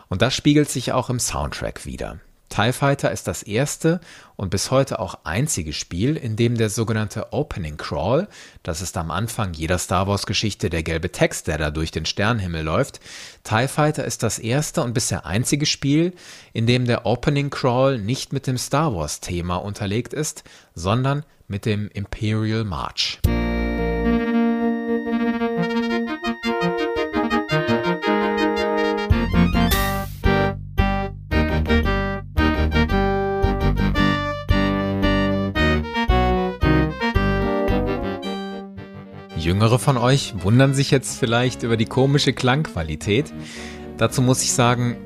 Und 0.10 0.22
das 0.22 0.36
spiegelt 0.36 0.70
sich 0.70 0.92
auch 0.92 1.10
im 1.10 1.20
Soundtrack 1.20 1.86
wieder. 1.86 2.20
TIE 2.50 2.72
Fighter 2.72 3.12
ist 3.12 3.28
das 3.28 3.44
erste 3.44 4.00
und 4.36 4.50
bis 4.50 4.72
heute 4.72 5.00
auch 5.00 5.20
einzige 5.26 5.74
Spiel, 5.74 6.16
in 6.16 6.36
dem 6.36 6.58
der 6.58 6.70
sogenannte 6.70 7.34
Opening 7.34 7.78
Crawl, 7.78 8.28
das 8.64 8.82
ist 8.82 8.98
am 8.98 9.12
Anfang 9.12 9.54
jeder 9.54 9.78
Star 9.78 10.08
Wars 10.08 10.26
Geschichte 10.26 10.70
der 10.70 10.84
gelbe 10.84 11.12
Text, 11.12 11.48
der 11.48 11.58
da 11.58 11.72
durch 11.72 11.92
den 11.92 12.06
Sternenhimmel 12.06 12.64
läuft, 12.64 13.00
TIE 13.44 13.68
Fighter 13.68 14.06
ist 14.06 14.24
das 14.24 14.40
erste 14.40 14.82
und 14.82 14.94
bisher 14.94 15.26
einzige 15.26 15.66
Spiel, 15.66 16.14
in 16.54 16.68
dem 16.68 16.86
der 16.86 17.06
Opening 17.06 17.50
Crawl 17.50 17.98
nicht 18.00 18.34
mit 18.34 18.48
dem 18.48 18.58
Star 18.58 18.96
Wars 18.96 19.20
Thema 19.20 19.58
unterlegt 19.58 20.14
ist, 20.14 20.44
sondern 20.74 21.26
mit 21.48 21.66
dem 21.66 21.90
Imperial 21.90 22.64
March. 22.64 23.20
Jüngere 39.48 39.80
von 39.80 39.96
euch 39.96 40.34
wundern 40.44 40.74
sich 40.74 40.92
jetzt 40.92 41.18
vielleicht 41.18 41.64
über 41.64 41.78
die 41.78 41.86
komische 41.86 42.34
Klangqualität. 42.34 43.32
Dazu 43.96 44.22
muss 44.22 44.44
ich 44.44 44.52
sagen, 44.52 44.98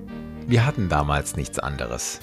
wir 0.48 0.65
hatten 0.65 0.89
damals 0.89 1.36
nichts 1.36 1.60
anderes. 1.60 2.21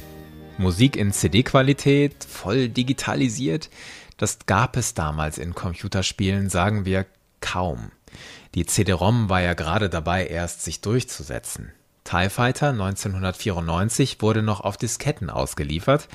Musik 0.57 0.97
in 0.97 1.13
CD-Qualität, 1.13 2.25
voll 2.25 2.71
digitalisiert, 2.71 3.71
das 4.17 4.41
gab 4.47 4.77
es 4.77 4.95
damals 4.95 5.39
in 5.39 5.55
Computerspielen, 5.55 6.51
sagen 6.51 6.85
wir, 6.85 7.07
kaum. 7.41 7.93
Die 8.57 8.67
CD-ROM 8.67 9.29
war 9.29 9.41
ja 9.41 9.55
gerade 9.55 9.89
dabei, 9.89 10.27
erst 10.27 10.65
sich 10.65 10.81
durchzusetzen. 10.81 11.71
TIE 12.03 12.31
Fighter 12.31 12.71
1994 12.71 14.21
wurde 14.21 14.43
noch 14.43 14.61
auf 14.63 14.77
Disketten 14.77 15.31
ausgeliefert 15.31 16.09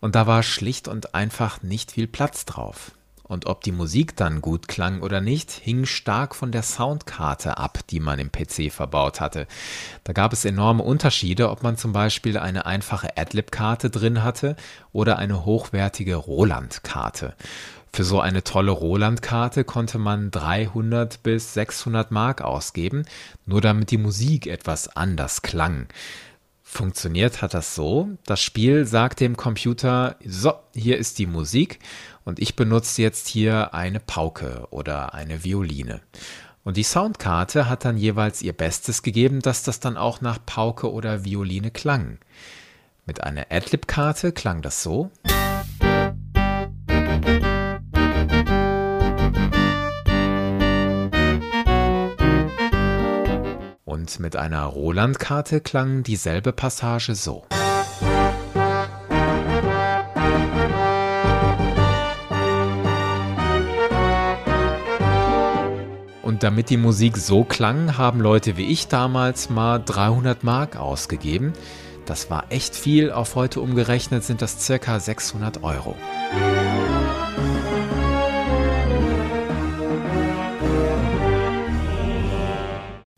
und 0.00 0.16
da 0.16 0.26
war 0.26 0.42
schlicht 0.42 0.86
und 0.86 1.14
einfach 1.14 1.62
nicht 1.62 1.92
viel 1.92 2.08
Platz 2.08 2.44
drauf. 2.44 2.90
Und 3.28 3.46
ob 3.46 3.62
die 3.62 3.72
Musik 3.72 4.16
dann 4.16 4.40
gut 4.40 4.68
klang 4.68 5.02
oder 5.02 5.20
nicht, 5.20 5.50
hing 5.50 5.84
stark 5.84 6.34
von 6.36 6.52
der 6.52 6.62
Soundkarte 6.62 7.58
ab, 7.58 7.80
die 7.90 7.98
man 7.98 8.20
im 8.20 8.30
PC 8.30 8.72
verbaut 8.72 9.20
hatte. 9.20 9.46
Da 10.04 10.12
gab 10.12 10.32
es 10.32 10.44
enorme 10.44 10.84
Unterschiede, 10.84 11.50
ob 11.50 11.62
man 11.62 11.76
zum 11.76 11.92
Beispiel 11.92 12.38
eine 12.38 12.66
einfache 12.66 13.16
Adlib-Karte 13.16 13.90
drin 13.90 14.22
hatte 14.22 14.54
oder 14.92 15.18
eine 15.18 15.44
hochwertige 15.44 16.14
Roland-Karte. 16.14 17.34
Für 17.92 18.04
so 18.04 18.20
eine 18.20 18.44
tolle 18.44 18.70
Roland-Karte 18.70 19.64
konnte 19.64 19.98
man 19.98 20.30
300 20.30 21.22
bis 21.22 21.54
600 21.54 22.10
Mark 22.10 22.42
ausgeben, 22.42 23.06
nur 23.46 23.60
damit 23.60 23.90
die 23.90 23.98
Musik 23.98 24.46
etwas 24.46 24.94
anders 24.96 25.42
klang. 25.42 25.88
Funktioniert 26.62 27.40
hat 27.42 27.54
das 27.54 27.74
so, 27.74 28.10
das 28.26 28.42
Spiel 28.42 28.84
sagt 28.84 29.20
dem 29.20 29.36
Computer, 29.36 30.16
so, 30.24 30.52
hier 30.74 30.98
ist 30.98 31.18
die 31.18 31.26
Musik 31.26 31.78
und 32.26 32.40
ich 32.40 32.56
benutze 32.56 33.00
jetzt 33.02 33.28
hier 33.28 33.72
eine 33.72 34.00
Pauke 34.00 34.66
oder 34.70 35.14
eine 35.14 35.44
Violine. 35.44 36.00
Und 36.64 36.76
die 36.76 36.82
Soundkarte 36.82 37.68
hat 37.68 37.84
dann 37.84 37.96
jeweils 37.96 38.42
ihr 38.42 38.52
Bestes 38.52 39.02
gegeben, 39.02 39.40
dass 39.40 39.62
das 39.62 39.78
dann 39.78 39.96
auch 39.96 40.20
nach 40.20 40.44
Pauke 40.44 40.92
oder 40.92 41.24
Violine 41.24 41.70
klang. 41.70 42.18
Mit 43.06 43.22
einer 43.22 43.46
Adlib-Karte 43.50 44.32
klang 44.32 44.60
das 44.60 44.82
so. 44.82 45.12
Und 53.84 54.18
mit 54.18 54.34
einer 54.34 54.64
Roland-Karte 54.64 55.60
klang 55.60 56.02
dieselbe 56.02 56.52
Passage 56.52 57.14
so. 57.14 57.46
Und 66.26 66.42
damit 66.42 66.70
die 66.70 66.76
Musik 66.76 67.18
so 67.18 67.44
klang, 67.44 67.98
haben 67.98 68.18
Leute 68.18 68.56
wie 68.56 68.66
ich 68.66 68.88
damals 68.88 69.48
mal 69.48 69.78
300 69.78 70.42
Mark 70.42 70.74
ausgegeben. 70.74 71.52
Das 72.04 72.30
war 72.30 72.46
echt 72.50 72.74
viel, 72.74 73.12
auf 73.12 73.36
heute 73.36 73.60
umgerechnet 73.60 74.24
sind 74.24 74.42
das 74.42 74.58
circa 74.60 74.98
600 74.98 75.62
Euro. 75.62 75.94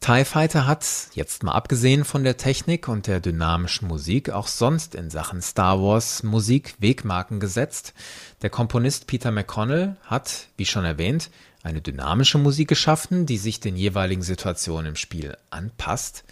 TIE 0.00 0.24
Fighter 0.26 0.66
hat, 0.66 0.86
jetzt 1.14 1.42
mal 1.42 1.52
abgesehen 1.52 2.04
von 2.04 2.24
der 2.24 2.36
Technik 2.36 2.88
und 2.88 3.06
der 3.06 3.20
dynamischen 3.20 3.88
Musik, 3.88 4.28
auch 4.28 4.48
sonst 4.48 4.94
in 4.94 5.08
Sachen 5.08 5.40
Star 5.40 5.82
Wars 5.82 6.22
Musik 6.24 6.74
Wegmarken 6.78 7.40
gesetzt. 7.40 7.94
Der 8.42 8.50
Komponist 8.50 9.06
Peter 9.06 9.30
McConnell 9.30 9.96
hat, 10.04 10.48
wie 10.58 10.66
schon 10.66 10.84
erwähnt, 10.84 11.30
eine 11.68 11.80
dynamische 11.80 12.38
Musik 12.38 12.68
geschaffen, 12.68 13.26
die 13.26 13.38
sich 13.38 13.60
den 13.60 13.76
jeweiligen 13.76 14.22
Situationen 14.22 14.87
im 14.87 14.96
Spiel 14.96 15.37
anpasst, 15.50 16.25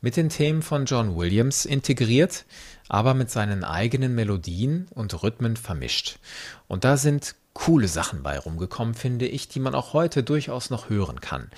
mit 0.00 0.16
den 0.16 0.30
Themen 0.30 0.62
von 0.62 0.86
John 0.86 1.16
Williams 1.16 1.66
integriert, 1.66 2.46
aber 2.88 3.14
mit 3.14 3.30
seinen 3.30 3.62
eigenen 3.62 4.14
Melodien 4.14 4.88
und 4.94 5.22
Rhythmen 5.22 5.56
vermischt. 5.56 6.18
Und 6.66 6.84
da 6.84 6.96
sind 6.96 7.34
coole 7.52 7.88
Sachen 7.88 8.22
bei 8.22 8.38
rumgekommen, 8.38 8.94
finde 8.94 9.26
ich, 9.26 9.48
die 9.48 9.60
man 9.60 9.74
auch 9.74 9.92
heute 9.92 10.22
durchaus 10.22 10.70
noch 10.70 10.88
hören 10.88 11.20
kann. 11.20 11.50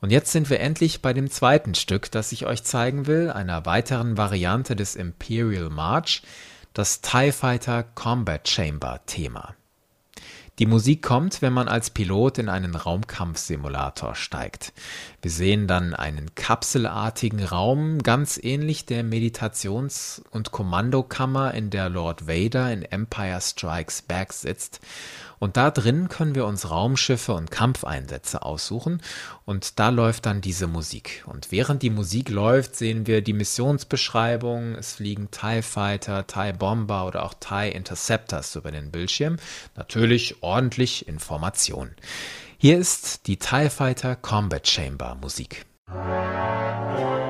Und 0.00 0.10
jetzt 0.10 0.32
sind 0.32 0.50
wir 0.50 0.60
endlich 0.60 1.00
bei 1.00 1.12
dem 1.12 1.30
zweiten 1.30 1.74
Stück, 1.74 2.10
das 2.10 2.32
ich 2.32 2.44
euch 2.44 2.64
zeigen 2.64 3.06
will, 3.06 3.30
einer 3.30 3.64
weiteren 3.64 4.18
Variante 4.18 4.76
des 4.76 4.96
Imperial 4.96 5.70
March, 5.70 6.22
das 6.72 7.00
TIE 7.00 7.30
Fighter 7.30 7.84
Combat 7.84 8.48
Chamber 8.48 9.00
Thema. 9.06 9.54
Die 10.60 10.66
Musik 10.66 11.02
kommt, 11.02 11.42
wenn 11.42 11.52
man 11.52 11.66
als 11.66 11.90
Pilot 11.90 12.38
in 12.38 12.48
einen 12.48 12.76
Raumkampfsimulator 12.76 14.14
steigt. 14.14 14.72
Wir 15.20 15.32
sehen 15.32 15.66
dann 15.66 15.94
einen 15.94 16.32
kapselartigen 16.36 17.42
Raum, 17.42 17.98
ganz 18.04 18.38
ähnlich 18.40 18.86
der 18.86 19.02
Meditations- 19.02 20.22
und 20.30 20.52
Kommandokammer, 20.52 21.54
in 21.54 21.70
der 21.70 21.88
Lord 21.88 22.28
Vader 22.28 22.72
in 22.72 22.82
Empire 22.82 23.40
Strikes 23.40 24.02
Back 24.02 24.32
sitzt. 24.32 24.78
Und 25.38 25.56
da 25.56 25.70
drin 25.70 26.08
können 26.08 26.34
wir 26.34 26.46
uns 26.46 26.70
Raumschiffe 26.70 27.34
und 27.34 27.50
Kampfeinsätze 27.50 28.42
aussuchen 28.42 29.02
und 29.44 29.78
da 29.78 29.90
läuft 29.90 30.26
dann 30.26 30.40
diese 30.40 30.66
Musik. 30.66 31.24
Und 31.26 31.52
während 31.52 31.82
die 31.82 31.90
Musik 31.90 32.30
läuft, 32.30 32.76
sehen 32.76 33.06
wir 33.06 33.22
die 33.22 33.32
Missionsbeschreibung. 33.32 34.74
Es 34.74 34.94
fliegen 34.94 35.30
TIE 35.30 35.62
Fighter, 35.62 36.26
TIE 36.26 36.52
Bomber 36.52 37.06
oder 37.06 37.24
auch 37.24 37.34
TIE 37.34 37.70
Interceptors 37.70 38.56
über 38.56 38.70
den 38.70 38.90
Bildschirm. 38.90 39.36
Natürlich 39.76 40.42
ordentlich 40.42 41.06
Information. 41.08 41.90
Hier 42.56 42.78
ist 42.78 43.26
die 43.26 43.36
TIE 43.36 43.68
Fighter 43.68 44.16
Combat 44.16 44.66
Chamber 44.66 45.16
Musik. 45.20 45.66
Die 45.88 47.23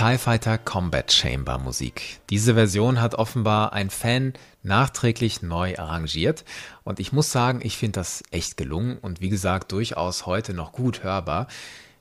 TIE 0.00 0.16
Fighter 0.16 0.56
Combat 0.56 1.12
Chamber 1.12 1.58
Musik. 1.58 2.20
Diese 2.30 2.54
Version 2.54 3.02
hat 3.02 3.16
offenbar 3.16 3.74
ein 3.74 3.90
Fan 3.90 4.32
nachträglich 4.62 5.42
neu 5.42 5.76
arrangiert 5.76 6.46
und 6.84 7.00
ich 7.00 7.12
muss 7.12 7.30
sagen, 7.30 7.60
ich 7.62 7.76
finde 7.76 8.00
das 8.00 8.22
echt 8.30 8.56
gelungen 8.56 8.96
und 8.96 9.20
wie 9.20 9.28
gesagt 9.28 9.72
durchaus 9.72 10.24
heute 10.24 10.54
noch 10.54 10.72
gut 10.72 11.02
hörbar. 11.02 11.48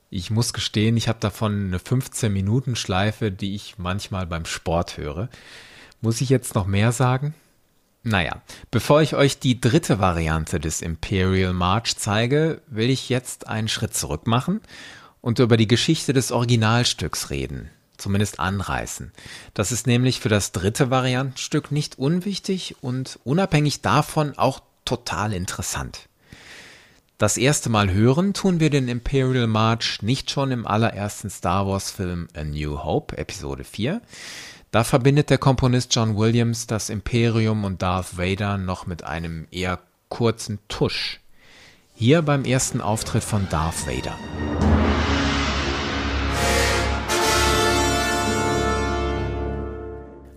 Ich 0.09 0.31
muss 0.31 0.53
gestehen, 0.53 0.95
ich 0.95 1.09
habe 1.09 1.19
davon 1.19 1.65
eine 1.65 1.79
15 1.79 2.31
Minuten 2.31 2.77
Schleife, 2.77 3.33
die 3.33 3.53
ich 3.53 3.77
manchmal 3.77 4.25
beim 4.25 4.45
Sport 4.45 4.95
höre. 4.95 5.27
Muss 5.99 6.21
ich 6.21 6.29
jetzt 6.29 6.55
noch 6.55 6.67
mehr 6.67 6.93
sagen? 6.93 7.33
Naja, 8.03 8.41
bevor 8.71 9.01
ich 9.01 9.13
euch 9.13 9.39
die 9.39 9.59
dritte 9.59 9.99
Variante 9.99 10.61
des 10.61 10.81
Imperial 10.81 11.51
March 11.51 11.97
zeige, 11.97 12.61
will 12.67 12.89
ich 12.89 13.09
jetzt 13.09 13.47
einen 13.47 13.67
Schritt 13.67 13.93
zurück 13.93 14.25
machen 14.25 14.61
und 15.19 15.39
über 15.39 15.57
die 15.57 15.67
Geschichte 15.67 16.13
des 16.13 16.31
Originalstücks 16.31 17.29
reden, 17.29 17.69
zumindest 17.99 18.39
anreißen. 18.39 19.11
Das 19.53 19.71
ist 19.71 19.87
nämlich 19.87 20.19
für 20.19 20.29
das 20.29 20.51
dritte 20.51 20.89
Variantenstück 20.89 21.71
nicht 21.71 21.99
unwichtig 21.99 22.75
und 22.81 23.19
unabhängig 23.23 23.81
davon 23.81 24.37
auch 24.37 24.61
total 24.85 25.33
interessant. 25.33 26.09
Das 27.19 27.35
erste 27.35 27.69
Mal 27.69 27.91
hören 27.91 28.33
tun 28.33 28.61
wir 28.61 28.69
den 28.69 28.87
Imperial 28.87 29.45
March 29.45 30.01
nicht 30.01 30.31
schon 30.31 30.51
im 30.51 30.65
allerersten 30.65 31.29
Star 31.29 31.67
Wars 31.67 31.91
Film 31.91 32.29
A 32.33 32.45
New 32.45 32.81
Hope, 32.81 33.17
Episode 33.17 33.65
4. 33.65 34.01
Da 34.71 34.83
verbindet 34.85 35.29
der 35.29 35.37
Komponist 35.37 35.93
John 35.93 36.15
Williams 36.15 36.65
das 36.65 36.89
Imperium 36.89 37.65
und 37.65 37.81
Darth 37.81 38.17
Vader 38.17 38.57
noch 38.57 38.87
mit 38.87 39.03
einem 39.03 39.47
eher 39.51 39.79
kurzen 40.07 40.59
Tusch. 40.69 41.19
Hier 41.95 42.21
beim 42.21 42.45
ersten 42.45 42.79
Auftritt 42.79 43.25
von 43.25 43.49
Darth 43.49 43.85
Vader. 43.85 44.17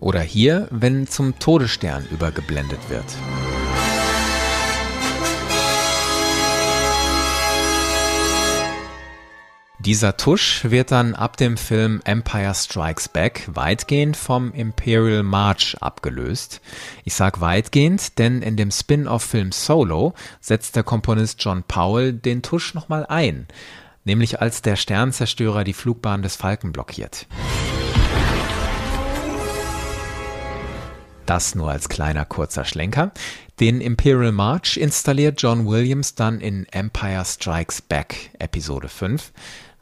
Oder 0.02 0.21
hier, 0.21 0.66
wenn 0.73 1.06
zum 1.06 1.38
Todesstern 1.38 2.04
übergeblendet 2.11 2.80
wird. 2.90 3.04
Dieser 9.78 10.16
Tusch 10.16 10.64
wird 10.64 10.90
dann 10.90 11.14
ab 11.14 11.37
dem 11.37 11.56
Film 11.56 12.00
Empire 12.04 12.52
Strikes 12.52 13.09
Back 13.09 13.49
weitgehend 13.52 14.16
vom 14.16 14.52
Imperial 14.52 15.23
March 15.23 15.76
abgelöst. 15.80 16.61
Ich 17.04 17.14
sag 17.14 17.40
weitgehend, 17.40 18.18
denn 18.18 18.42
in 18.42 18.56
dem 18.56 18.73
Spin-off-Film 18.73 19.52
Solo 19.52 20.14
setzt 20.40 20.75
der 20.75 20.82
Komponist 20.82 21.45
John 21.45 21.62
Powell 21.62 22.12
den 22.12 22.43
Tusch 22.43 22.75
nochmal 22.75 23.06
ein, 23.06 23.47
nämlich 24.02 24.41
als 24.41 24.62
der 24.62 24.75
Sternzerstörer 24.75 25.62
die 25.62 25.75
Flugbahn 25.75 26.23
des 26.23 26.34
Falken 26.34 26.73
blockiert. 26.73 27.28
Das 31.26 31.54
nur 31.54 31.71
als 31.71 31.89
kleiner 31.89 32.25
kurzer 32.25 32.65
Schlenker. 32.65 33.13
Den 33.61 33.80
Imperial 33.80 34.32
March 34.32 34.76
installiert 34.76 35.41
John 35.41 35.67
Williams 35.67 36.15
dann 36.15 36.41
in 36.41 36.67
Empire 36.73 37.25
Strikes 37.25 37.82
Back 37.82 38.30
Episode 38.39 38.89
5 38.89 39.32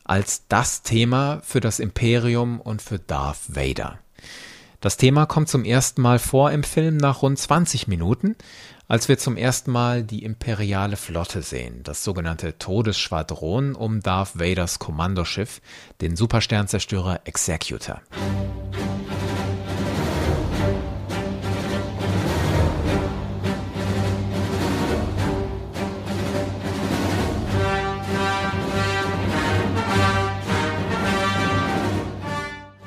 als 0.05 0.42
das 0.48 0.83
Thema 0.83 1.40
für 1.44 1.61
das 1.61 1.79
Imperium 1.79 2.61
und 2.61 2.83
für 2.83 2.98
Darth 2.98 3.38
Vader. 3.46 3.98
Das 4.81 4.96
Thema 4.96 5.26
kommt 5.26 5.48
zum 5.48 5.64
ersten 5.64 6.03
Mal 6.03 6.18
vor 6.18 6.50
im 6.50 6.64
Film 6.64 6.96
nach 6.96 7.22
rund 7.22 7.38
20 7.38 7.87
Minuten, 7.87 8.35
als 8.88 9.09
wir 9.09 9.18
zum 9.18 9.37
ersten 9.37 9.70
Mal 9.70 10.03
die 10.03 10.24
imperiale 10.24 10.96
Flotte 10.96 11.42
sehen, 11.42 11.83
das 11.85 12.03
sogenannte 12.03 12.59
Todesschwadron 12.59 13.76
um 13.76 14.00
Darth 14.00 14.38
Vaders 14.40 14.81
Kommandoschiff, 14.81 15.61
den 16.00 16.16
Supersternzerstörer 16.16 17.20
Executor. 17.24 18.00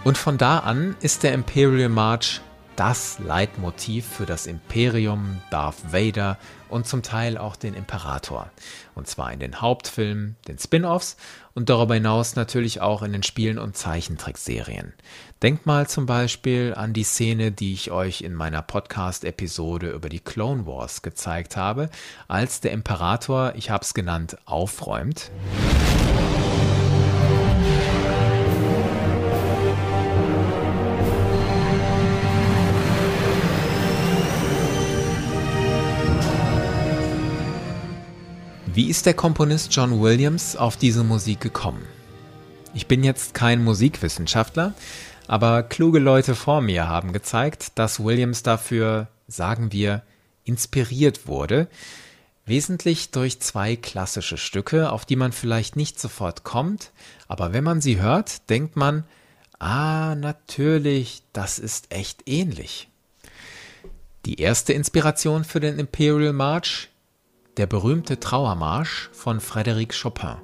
Und 0.04 0.18
von 0.18 0.38
da 0.38 0.60
an 0.60 0.96
ist 1.02 1.24
der 1.24 1.34
Imperial 1.34 1.90
March 1.90 2.42
das 2.76 3.20
Leitmotiv 3.20 4.06
für 4.06 4.26
das 4.26 4.48
Imperium, 4.48 5.42
Darth 5.52 5.94
Vader 5.94 6.38
und 6.70 6.88
zum 6.88 7.04
Teil 7.04 7.38
auch 7.38 7.56
den 7.56 7.74
Imperator. 7.76 8.50
Und 8.96 9.08
zwar 9.08 9.32
in 9.32 9.40
den 9.40 9.62
Hauptfilmen, 9.62 10.36
den 10.48 10.58
Spin-offs 10.58 11.16
und 11.54 11.70
darüber 11.70 11.94
hinaus 11.94 12.36
natürlich 12.36 12.82
auch 12.82 13.04
in 13.04 13.14
den 13.14 13.24
Spielen 13.24 13.60
und 13.60 13.78
Zeichentrickserien. 13.78 14.94
Denkt 15.42 15.66
mal 15.66 15.88
zum 15.88 16.06
Beispiel 16.06 16.74
an 16.76 16.94
die 16.94 17.04
Szene, 17.04 17.52
die 17.52 17.74
ich 17.74 17.92
euch 17.92 18.22
in 18.22 18.34
meiner 18.34 18.62
Podcast-Episode 18.62 19.92
über 19.92 20.10
die 20.10 20.20
Clone 20.20 20.66
Wars 20.66 21.02
gezeigt 21.02 21.56
habe, 21.56 21.90
als 22.28 22.60
der 22.60 22.72
Imperator, 22.72 23.54
ich 23.56 23.70
habe 23.70 23.84
es 23.84 23.94
genannt, 23.94 24.38
aufräumt. 24.46 25.32
Wie 38.76 38.90
ist 38.90 39.06
der 39.06 39.14
Komponist 39.14 39.72
John 39.76 40.02
Williams 40.02 40.56
auf 40.56 40.78
diese 40.78 41.04
Musik 41.04 41.40
gekommen? 41.40 41.86
Ich 42.74 42.88
bin 42.88 43.04
jetzt 43.04 43.36
kein 43.36 43.64
Musikwissenschaftler, 43.64 44.74
aber 45.28 45.62
kluge 45.62 46.00
Leute 46.00 46.34
vor 46.34 46.60
mir 46.62 46.88
haben 46.88 47.14
gezeigt, 47.14 47.74
dass 47.76 48.04
Williams 48.04 48.42
dafür, 48.42 49.10
sagen 49.28 49.72
wir, 49.72 50.02
inspiriert 50.44 51.28
wurde, 51.28 51.68
wesentlich 52.48 53.12
durch 53.12 53.40
zwei 53.42 53.76
klassische 53.76 54.38
Stücke, 54.38 54.92
auf 54.92 55.06
die 55.06 55.18
man 55.18 55.34
vielleicht 55.34 55.76
nicht 55.76 56.00
sofort 56.00 56.44
kommt, 56.44 56.94
aber 57.28 57.54
wenn 57.54 57.64
man 57.64 57.80
sie 57.80 58.02
hört, 58.02 58.50
denkt 58.50 58.76
man, 58.76 59.04
ah, 59.60 60.16
natürlich, 60.16 61.22
das 61.32 61.60
ist 61.60 61.94
echt 61.94 62.28
ähnlich. 62.28 62.90
Die 64.26 64.42
erste 64.42 64.74
Inspiration 64.74 65.44
für 65.44 65.60
den 65.60 65.78
Imperial 65.78 66.34
March 66.34 66.90
der 67.58 67.68
berühmte 67.68 68.20
Trauermarsch 68.20 69.10
von 69.12 69.40
Frédéric 69.40 69.94
Chopin. 70.02 70.38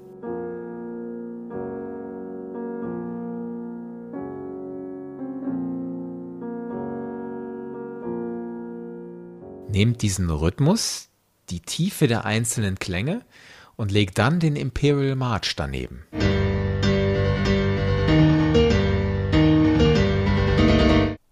Nehmt 9.72 10.02
diesen 10.02 10.30
Rhythmus, 10.30 11.10
die 11.50 11.62
Tiefe 11.62 12.08
der 12.08 12.26
einzelnen 12.26 12.78
Klänge 12.78 13.22
und 13.76 13.92
legt 13.92 14.18
dann 14.18 14.40
den 14.40 14.56
Imperial 14.56 15.16
March 15.16 15.56
daneben. 15.56 16.06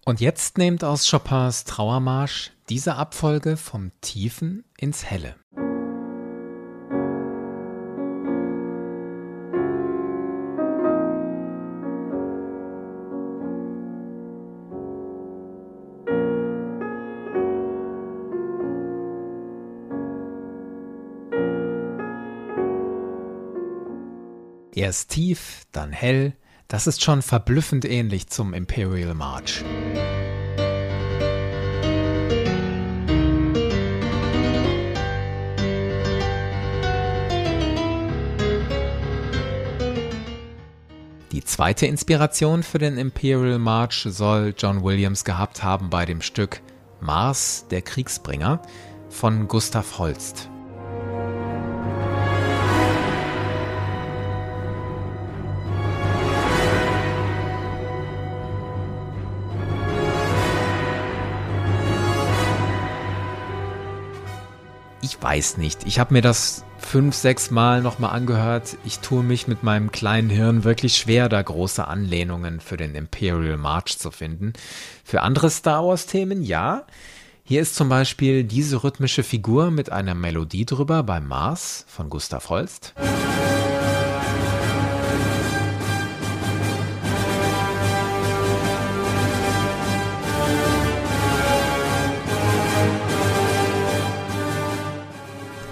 Und 0.04 0.20
jetzt 0.20 0.56
nehmt 0.56 0.82
aus 0.82 1.08
Chopins 1.10 1.64
Trauermarsch 1.64 2.52
diese 2.70 2.94
Abfolge 2.94 3.56
vom 3.56 3.92
Tiefen 4.00 4.64
ins 4.78 5.04
Helle. 5.04 5.36
Erst 24.78 25.10
tief, 25.10 25.62
dann 25.72 25.90
hell, 25.90 26.34
das 26.68 26.86
ist 26.86 27.02
schon 27.02 27.20
verblüffend 27.20 27.84
ähnlich 27.84 28.28
zum 28.28 28.54
Imperial 28.54 29.12
March. 29.12 29.64
Die 41.32 41.42
zweite 41.42 41.86
Inspiration 41.86 42.62
für 42.62 42.78
den 42.78 42.98
Imperial 42.98 43.58
March 43.58 44.06
soll 44.08 44.54
John 44.56 44.84
Williams 44.84 45.24
gehabt 45.24 45.64
haben 45.64 45.90
bei 45.90 46.06
dem 46.06 46.22
Stück 46.22 46.60
Mars, 47.00 47.66
der 47.68 47.82
Kriegsbringer 47.82 48.62
von 49.08 49.48
Gustav 49.48 49.98
Holst. 49.98 50.48
Ich 65.18 65.24
weiß 65.24 65.56
nicht. 65.56 65.84
Ich 65.84 65.98
habe 65.98 66.14
mir 66.14 66.22
das 66.22 66.64
fünf, 66.78 67.14
sechs 67.14 67.50
Mal 67.50 67.82
nochmal 67.82 68.14
angehört. 68.14 68.76
Ich 68.84 69.00
tue 69.00 69.24
mich 69.24 69.48
mit 69.48 69.64
meinem 69.64 69.90
kleinen 69.90 70.30
Hirn 70.30 70.62
wirklich 70.62 70.96
schwer, 70.96 71.28
da 71.28 71.42
große 71.42 71.86
Anlehnungen 71.86 72.60
für 72.60 72.76
den 72.76 72.94
Imperial 72.94 73.56
March 73.56 73.98
zu 73.98 74.12
finden. 74.12 74.52
Für 75.02 75.22
andere 75.22 75.50
Star 75.50 75.84
Wars-Themen 75.84 76.42
ja. 76.42 76.86
Hier 77.42 77.60
ist 77.60 77.74
zum 77.74 77.88
Beispiel 77.88 78.44
diese 78.44 78.84
rhythmische 78.84 79.24
Figur 79.24 79.72
mit 79.72 79.90
einer 79.90 80.14
Melodie 80.14 80.66
drüber 80.66 81.02
bei 81.02 81.18
Mars 81.18 81.84
von 81.88 82.10
Gustav 82.10 82.48
Holst. 82.48 82.94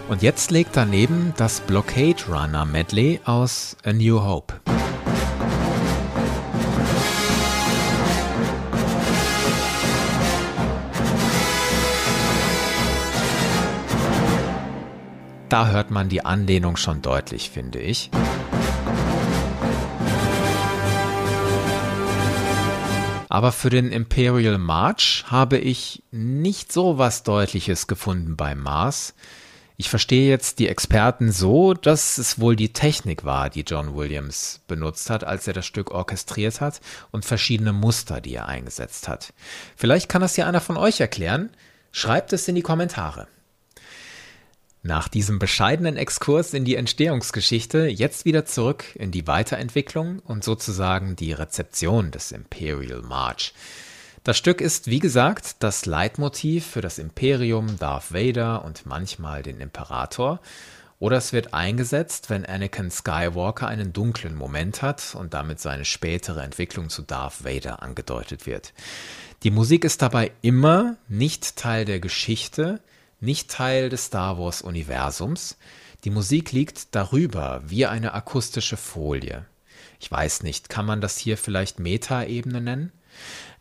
Und 0.08 0.22
jetzt 0.22 0.52
legt 0.52 0.76
daneben 0.76 1.34
das 1.36 1.60
Blockade 1.60 2.22
Runner 2.28 2.64
Medley 2.64 3.20
aus 3.24 3.76
A 3.84 3.92
New 3.92 4.22
Hope. 4.22 4.54
Da 15.48 15.68
hört 15.68 15.90
man 15.90 16.08
die 16.08 16.24
Anlehnung 16.24 16.76
schon 16.76 17.02
deutlich, 17.02 17.50
finde 17.50 17.80
ich. 17.80 18.10
Aber 23.28 23.50
für 23.50 23.70
den 23.70 23.90
Imperial 23.90 24.58
March 24.58 25.24
habe 25.26 25.58
ich 25.58 26.04
nicht 26.12 26.72
so 26.72 26.96
was 26.96 27.24
Deutliches 27.24 27.88
gefunden 27.88 28.36
bei 28.36 28.54
Mars. 28.54 29.14
Ich 29.78 29.90
verstehe 29.90 30.30
jetzt 30.30 30.58
die 30.58 30.68
Experten 30.68 31.30
so, 31.32 31.74
dass 31.74 32.16
es 32.16 32.40
wohl 32.40 32.56
die 32.56 32.72
Technik 32.72 33.24
war, 33.24 33.50
die 33.50 33.60
John 33.60 33.94
Williams 33.94 34.60
benutzt 34.66 35.10
hat, 35.10 35.22
als 35.22 35.46
er 35.46 35.52
das 35.52 35.66
Stück 35.66 35.90
orchestriert 35.90 36.62
hat 36.62 36.80
und 37.10 37.26
verschiedene 37.26 37.74
Muster, 37.74 38.22
die 38.22 38.34
er 38.34 38.48
eingesetzt 38.48 39.06
hat. 39.06 39.34
Vielleicht 39.76 40.08
kann 40.08 40.22
das 40.22 40.36
ja 40.38 40.46
einer 40.46 40.62
von 40.62 40.78
euch 40.78 41.00
erklären. 41.00 41.50
Schreibt 41.92 42.32
es 42.32 42.48
in 42.48 42.54
die 42.54 42.62
Kommentare. 42.62 43.28
Nach 44.82 45.08
diesem 45.08 45.38
bescheidenen 45.38 45.96
Exkurs 45.96 46.54
in 46.54 46.64
die 46.64 46.76
Entstehungsgeschichte 46.76 47.86
jetzt 47.86 48.24
wieder 48.24 48.46
zurück 48.46 48.84
in 48.94 49.10
die 49.10 49.26
Weiterentwicklung 49.26 50.20
und 50.20 50.44
sozusagen 50.44 51.16
die 51.16 51.32
Rezeption 51.32 52.12
des 52.12 52.32
Imperial 52.32 53.02
March. 53.02 53.52
Das 54.26 54.36
Stück 54.36 54.60
ist, 54.60 54.88
wie 54.88 54.98
gesagt, 54.98 55.54
das 55.60 55.86
Leitmotiv 55.86 56.66
für 56.66 56.80
das 56.80 56.98
Imperium, 56.98 57.78
Darth 57.78 58.12
Vader 58.12 58.64
und 58.64 58.84
manchmal 58.84 59.44
den 59.44 59.60
Imperator. 59.60 60.40
Oder 60.98 61.18
es 61.18 61.32
wird 61.32 61.54
eingesetzt, 61.54 62.28
wenn 62.28 62.44
Anakin 62.44 62.90
Skywalker 62.90 63.68
einen 63.68 63.92
dunklen 63.92 64.34
Moment 64.34 64.82
hat 64.82 65.14
und 65.14 65.32
damit 65.32 65.60
seine 65.60 65.84
spätere 65.84 66.42
Entwicklung 66.42 66.88
zu 66.88 67.02
Darth 67.02 67.44
Vader 67.44 67.84
angedeutet 67.84 68.46
wird. 68.46 68.74
Die 69.44 69.52
Musik 69.52 69.84
ist 69.84 70.02
dabei 70.02 70.32
immer 70.42 70.96
nicht 71.06 71.54
Teil 71.54 71.84
der 71.84 72.00
Geschichte, 72.00 72.80
nicht 73.20 73.48
Teil 73.48 73.90
des 73.90 74.06
Star 74.06 74.40
Wars 74.40 74.60
Universums. 74.60 75.56
Die 76.02 76.10
Musik 76.10 76.50
liegt 76.50 76.96
darüber 76.96 77.62
wie 77.64 77.86
eine 77.86 78.12
akustische 78.12 78.76
Folie. 78.76 79.46
Ich 80.00 80.10
weiß 80.10 80.42
nicht, 80.42 80.68
kann 80.68 80.84
man 80.84 81.00
das 81.00 81.16
hier 81.16 81.38
vielleicht 81.38 81.78
Metaebene 81.78 82.60
nennen? 82.60 82.90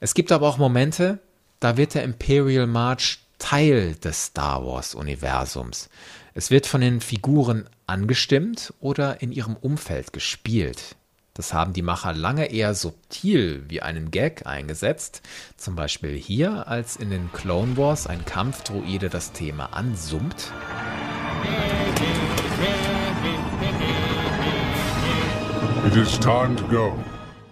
Es 0.05 0.13
gibt 0.13 0.31
aber 0.31 0.47
auch 0.47 0.59
Momente, 0.59 1.17
da 1.59 1.77
wird 1.77 1.95
der 1.95 2.03
Imperial 2.03 2.67
March 2.67 3.21
Teil 3.39 3.95
des 3.95 4.25
Star 4.25 4.63
Wars-Universums. 4.63 5.89
Es 6.35 6.51
wird 6.51 6.67
von 6.67 6.81
den 6.81 7.01
Figuren 7.01 7.67
angestimmt 7.87 8.71
oder 8.79 9.23
in 9.23 9.31
ihrem 9.31 9.55
Umfeld 9.55 10.13
gespielt. 10.13 10.95
Das 11.33 11.55
haben 11.55 11.73
die 11.73 11.81
Macher 11.81 12.13
lange 12.13 12.51
eher 12.51 12.75
subtil 12.75 13.65
wie 13.67 13.81
einen 13.81 14.11
Gag 14.11 14.45
eingesetzt, 14.45 15.23
zum 15.57 15.75
Beispiel 15.75 16.15
hier, 16.15 16.67
als 16.67 16.97
in 16.97 17.09
den 17.09 17.31
Clone 17.33 17.75
Wars 17.75 18.05
ein 18.05 18.25
Kampfdruide 18.25 19.09
das 19.09 19.31
Thema 19.31 19.73
ansummt. 19.73 20.53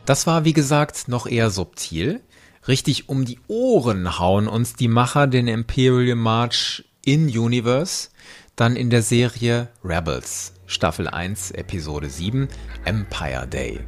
Das 0.06 0.28
war, 0.28 0.46
wie 0.46 0.54
gesagt, 0.54 1.08
noch 1.08 1.26
eher 1.26 1.50
subtil. 1.50 2.22
Richtig 2.68 3.10
um 3.10 3.26
die 3.26 3.40
Ohren 3.48 4.20
hauen 4.20 4.48
uns 4.48 4.76
die 4.76 4.88
Macher 4.88 5.28
den 5.28 5.50
Imperial 5.50 6.16
March 6.16 6.86
in 7.04 7.26
Universe, 7.28 8.10
dann 8.56 8.78
in 8.78 8.90
der 8.90 9.02
Serie 9.02 9.68
Rebels, 9.84 10.54
Staffel 10.66 11.10
1, 11.10 11.52
Episode 11.52 12.10
7, 12.10 12.48
Empire 12.86 13.48
Day. 13.48 13.82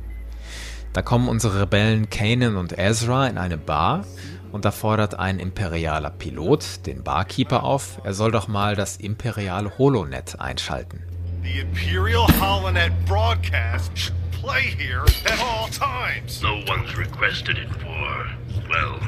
Da 0.92 1.02
kommen 1.02 1.30
unsere 1.30 1.62
Rebellen 1.62 2.10
Kanan 2.10 2.58
und 2.58 2.78
Ezra 2.78 3.28
in 3.28 3.38
eine 3.38 3.58
Bar 3.58 4.06
und 4.52 4.66
da 4.66 4.72
fordert 4.72 5.18
ein 5.18 5.40
imperialer 5.40 6.10
Pilot 6.10 6.86
den 6.86 7.02
Barkeeper 7.02 7.64
auf, 7.64 8.02
er 8.04 8.14
soll 8.14 8.32
doch 8.32 8.50
mal 8.50 8.76
das 8.76 8.98
imperiale 8.98 9.78
Holonet 9.78 10.40
einschalten. 10.40 11.02
The 11.44 11.60
Imperial 11.60 12.28
Holonet 12.42 12.92
broadcast 13.06 14.12
play 14.32 14.76
here 14.78 15.06
at 15.26 15.40
all 15.40 15.70
times. 15.70 16.42
No 16.42 16.62
one's 16.68 16.98
requested 16.98 17.58
it 17.58 17.70
for, 17.82 18.26
well, 18.70 19.00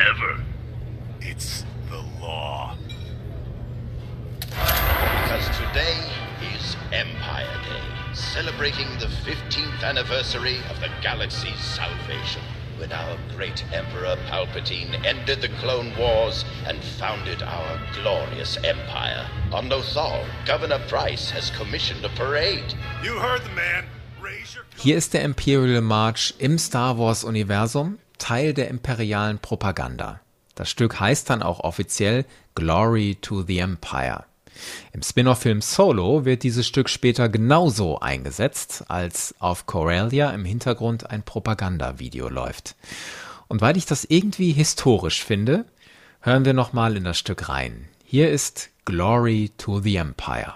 ever. 0.00 0.40
It's 1.20 1.64
the 1.90 2.02
law. 2.20 2.76
Because 4.50 5.46
today 5.58 5.98
is 6.54 6.76
Empire 6.92 7.60
Day, 7.64 8.14
celebrating 8.14 8.88
the 8.98 9.06
15th 9.06 9.82
anniversary 9.82 10.58
of 10.70 10.80
the 10.80 10.90
galaxy's 11.02 11.60
salvation 11.60 12.42
when 12.78 12.92
our 12.92 13.16
great 13.34 13.64
Emperor 13.72 14.16
Palpatine 14.28 15.04
ended 15.04 15.40
the 15.40 15.48
Clone 15.60 15.96
Wars 15.98 16.44
and 16.66 16.82
founded 16.98 17.42
our 17.42 17.80
glorious 17.94 18.58
empire. 18.64 19.26
On 19.52 19.68
Lothal, 19.68 20.24
Governor 20.44 20.80
Price 20.88 21.30
has 21.30 21.50
commissioned 21.50 22.04
a 22.04 22.10
parade. 22.10 22.74
You 23.02 23.18
heard 23.18 23.42
the 23.42 23.54
man. 23.54 23.84
Hier 24.78 24.96
ist 24.96 25.14
der 25.14 25.22
Imperial 25.22 25.80
March 25.80 26.34
im 26.38 26.58
Star 26.58 26.98
Wars 26.98 27.24
Universum 27.24 27.98
Teil 28.18 28.54
der 28.54 28.68
imperialen 28.68 29.38
Propaganda. 29.38 30.20
Das 30.54 30.70
Stück 30.70 30.98
heißt 30.98 31.30
dann 31.30 31.42
auch 31.42 31.60
offiziell 31.60 32.24
Glory 32.54 33.18
to 33.20 33.42
the 33.42 33.58
Empire. 33.58 34.24
Im 34.92 35.02
Spin-off-Film 35.02 35.60
Solo 35.60 36.24
wird 36.24 36.42
dieses 36.42 36.66
Stück 36.66 36.88
später 36.88 37.28
genauso 37.28 38.00
eingesetzt, 38.00 38.84
als 38.88 39.34
auf 39.38 39.66
Corellia 39.66 40.30
im 40.30 40.44
Hintergrund 40.44 41.10
ein 41.10 41.22
Propagandavideo 41.22 42.28
läuft. 42.28 42.74
Und 43.48 43.60
weil 43.60 43.76
ich 43.76 43.86
das 43.86 44.04
irgendwie 44.04 44.52
historisch 44.52 45.22
finde, 45.22 45.66
hören 46.20 46.44
wir 46.44 46.54
nochmal 46.54 46.96
in 46.96 47.04
das 47.04 47.18
Stück 47.18 47.48
rein. 47.48 47.86
Hier 48.04 48.30
ist 48.30 48.70
Glory 48.84 49.50
to 49.58 49.80
the 49.80 49.96
Empire. 49.96 50.54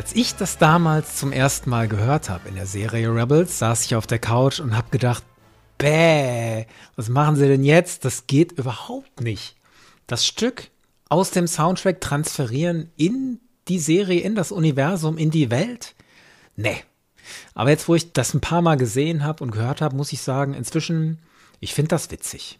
Als 0.00 0.14
ich 0.14 0.34
das 0.34 0.56
damals 0.56 1.16
zum 1.16 1.30
ersten 1.30 1.68
Mal 1.68 1.86
gehört 1.86 2.30
habe 2.30 2.48
in 2.48 2.54
der 2.54 2.64
Serie 2.64 3.14
Rebels, 3.14 3.58
saß 3.58 3.84
ich 3.84 3.96
auf 3.96 4.06
der 4.06 4.18
Couch 4.18 4.58
und 4.58 4.74
habe 4.74 4.88
gedacht, 4.90 5.22
bäh, 5.76 6.64
was 6.96 7.10
machen 7.10 7.36
sie 7.36 7.46
denn 7.46 7.64
jetzt? 7.64 8.06
Das 8.06 8.26
geht 8.26 8.52
überhaupt 8.52 9.20
nicht. 9.20 9.56
Das 10.06 10.24
Stück 10.24 10.70
aus 11.10 11.32
dem 11.32 11.46
Soundtrack 11.46 12.00
transferieren 12.00 12.88
in 12.96 13.40
die 13.68 13.78
Serie, 13.78 14.20
in 14.20 14.34
das 14.34 14.52
Universum, 14.52 15.18
in 15.18 15.30
die 15.30 15.50
Welt? 15.50 15.94
Nee. 16.56 16.82
Aber 17.52 17.68
jetzt, 17.68 17.86
wo 17.86 17.94
ich 17.94 18.14
das 18.14 18.32
ein 18.32 18.40
paar 18.40 18.62
Mal 18.62 18.78
gesehen 18.78 19.22
habe 19.22 19.44
und 19.44 19.50
gehört 19.50 19.82
habe, 19.82 19.96
muss 19.96 20.14
ich 20.14 20.22
sagen, 20.22 20.54
inzwischen, 20.54 21.18
ich 21.60 21.74
finde 21.74 21.88
das 21.88 22.10
witzig. 22.10 22.58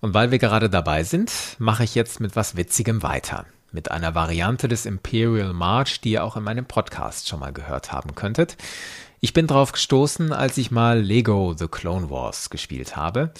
Und 0.00 0.12
weil 0.12 0.32
wir 0.32 0.40
gerade 0.40 0.68
dabei 0.68 1.04
sind, 1.04 1.30
mache 1.58 1.84
ich 1.84 1.94
jetzt 1.94 2.18
mit 2.18 2.34
was 2.34 2.56
Witzigem 2.56 3.04
weiter. 3.04 3.46
Mit 3.74 3.90
einer 3.90 4.14
Variante 4.14 4.68
des 4.68 4.86
Imperial 4.86 5.52
March, 5.52 6.00
die 6.00 6.12
ihr 6.12 6.22
auch 6.22 6.36
in 6.36 6.44
meinem 6.44 6.64
Podcast 6.64 7.28
schon 7.28 7.40
mal 7.40 7.52
gehört 7.52 7.90
haben 7.90 8.14
könntet. 8.14 8.56
Ich 9.18 9.32
bin 9.32 9.48
drauf 9.48 9.72
gestoßen, 9.72 10.32
als 10.32 10.58
ich 10.58 10.70
mal 10.70 11.00
Lego 11.00 11.56
The 11.58 11.66
Clone 11.66 12.08
Wars 12.08 12.50
gespielt 12.50 12.94
habe. 12.94 13.34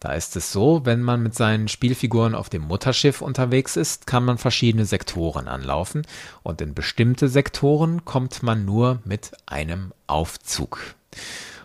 Da 0.00 0.14
ist 0.14 0.34
es 0.34 0.50
so, 0.50 0.84
wenn 0.84 1.00
man 1.00 1.22
mit 1.22 1.36
seinen 1.36 1.68
Spielfiguren 1.68 2.34
auf 2.34 2.48
dem 2.48 2.62
Mutterschiff 2.62 3.22
unterwegs 3.22 3.76
ist, 3.76 4.08
kann 4.08 4.24
man 4.24 4.36
verschiedene 4.36 4.84
Sektoren 4.84 5.46
anlaufen 5.46 6.02
und 6.42 6.60
in 6.60 6.74
bestimmte 6.74 7.28
Sektoren 7.28 8.04
kommt 8.04 8.42
man 8.42 8.64
nur 8.64 8.98
mit 9.04 9.30
einem 9.46 9.92
Aufzug. 10.08 10.96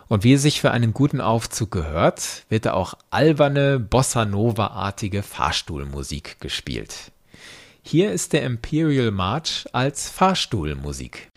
Und 0.06 0.22
wie 0.22 0.34
es 0.34 0.42
sich 0.42 0.60
für 0.60 0.70
einen 0.70 0.94
guten 0.94 1.20
Aufzug 1.20 1.72
gehört, 1.72 2.44
wird 2.48 2.66
da 2.66 2.74
auch 2.74 2.94
alberne 3.10 3.80
Bossa 3.80 4.24
Nova-artige 4.24 5.24
Fahrstuhlmusik 5.24 6.38
gespielt. 6.38 7.10
Hier 7.86 8.12
ist 8.12 8.32
der 8.32 8.44
Imperial 8.44 9.10
March 9.10 9.66
als 9.72 10.08
Fahrstuhlmusik. 10.08 11.28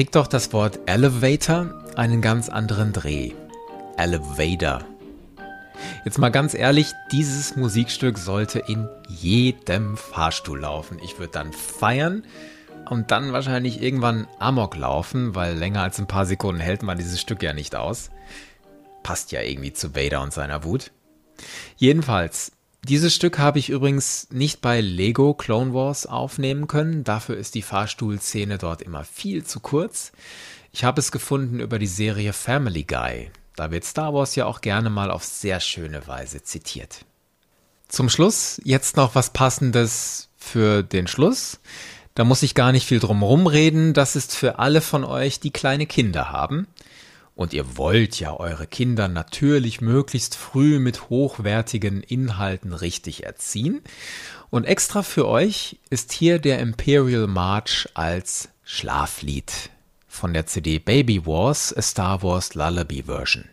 Kriegt 0.00 0.16
doch 0.16 0.28
das 0.28 0.54
Wort 0.54 0.78
Elevator 0.86 1.74
einen 1.94 2.22
ganz 2.22 2.48
anderen 2.48 2.94
Dreh. 2.94 3.32
Elevator. 3.98 4.82
Jetzt 6.06 6.16
mal 6.16 6.30
ganz 6.30 6.54
ehrlich, 6.54 6.94
dieses 7.12 7.54
Musikstück 7.54 8.16
sollte 8.16 8.60
in 8.60 8.88
jedem 9.08 9.98
Fahrstuhl 9.98 10.60
laufen. 10.60 10.98
Ich 11.04 11.18
würde 11.18 11.32
dann 11.32 11.52
feiern 11.52 12.24
und 12.88 13.10
dann 13.10 13.34
wahrscheinlich 13.34 13.82
irgendwann 13.82 14.26
Amok 14.38 14.74
laufen, 14.74 15.34
weil 15.34 15.54
länger 15.54 15.82
als 15.82 15.98
ein 15.98 16.06
paar 16.06 16.24
Sekunden 16.24 16.62
hält 16.62 16.82
man 16.82 16.96
dieses 16.96 17.20
Stück 17.20 17.42
ja 17.42 17.52
nicht 17.52 17.76
aus. 17.76 18.08
Passt 19.02 19.32
ja 19.32 19.42
irgendwie 19.42 19.74
zu 19.74 19.94
Vader 19.94 20.22
und 20.22 20.32
seiner 20.32 20.64
Wut. 20.64 20.92
Jedenfalls, 21.76 22.52
dieses 22.84 23.14
Stück 23.14 23.38
habe 23.38 23.58
ich 23.58 23.68
übrigens 23.68 24.28
nicht 24.30 24.60
bei 24.60 24.80
Lego 24.80 25.34
Clone 25.34 25.74
Wars 25.74 26.06
aufnehmen 26.06 26.66
können. 26.66 27.04
Dafür 27.04 27.36
ist 27.36 27.54
die 27.54 27.62
Fahrstuhlszene 27.62 28.58
dort 28.58 28.82
immer 28.82 29.04
viel 29.04 29.44
zu 29.44 29.60
kurz. 29.60 30.12
Ich 30.72 30.84
habe 30.84 31.00
es 31.00 31.12
gefunden 31.12 31.60
über 31.60 31.78
die 31.78 31.86
Serie 31.86 32.32
Family 32.32 32.84
Guy. 32.84 33.30
Da 33.56 33.70
wird 33.70 33.84
Star 33.84 34.14
Wars 34.14 34.36
ja 34.36 34.46
auch 34.46 34.60
gerne 34.60 34.88
mal 34.88 35.10
auf 35.10 35.24
sehr 35.24 35.60
schöne 35.60 36.06
Weise 36.06 36.42
zitiert. 36.42 37.04
Zum 37.88 38.08
Schluss 38.08 38.60
jetzt 38.64 38.96
noch 38.96 39.14
was 39.14 39.30
Passendes 39.30 40.28
für 40.36 40.82
den 40.82 41.06
Schluss. 41.06 41.60
Da 42.14 42.24
muss 42.24 42.42
ich 42.42 42.54
gar 42.54 42.72
nicht 42.72 42.86
viel 42.86 43.00
drum 43.00 43.22
rumreden. 43.22 43.92
Das 43.92 44.16
ist 44.16 44.34
für 44.34 44.58
alle 44.58 44.80
von 44.80 45.04
euch, 45.04 45.40
die 45.40 45.50
kleine 45.50 45.86
Kinder 45.86 46.30
haben. 46.30 46.66
Und 47.40 47.54
ihr 47.54 47.78
wollt 47.78 48.20
ja 48.20 48.38
eure 48.38 48.66
Kinder 48.66 49.08
natürlich 49.08 49.80
möglichst 49.80 50.36
früh 50.36 50.78
mit 50.78 51.08
hochwertigen 51.08 52.02
Inhalten 52.02 52.74
richtig 52.74 53.24
erziehen. 53.24 53.80
Und 54.50 54.64
extra 54.64 55.02
für 55.02 55.26
euch 55.26 55.78
ist 55.88 56.12
hier 56.12 56.38
der 56.38 56.58
Imperial 56.58 57.26
March 57.26 57.88
als 57.94 58.50
Schlaflied 58.62 59.70
von 60.06 60.34
der 60.34 60.44
CD 60.44 60.78
Baby 60.78 61.24
Wars, 61.24 61.74
a 61.74 61.80
Star 61.80 62.22
Wars 62.22 62.54
Lullaby 62.54 63.04
Version. 63.04 63.48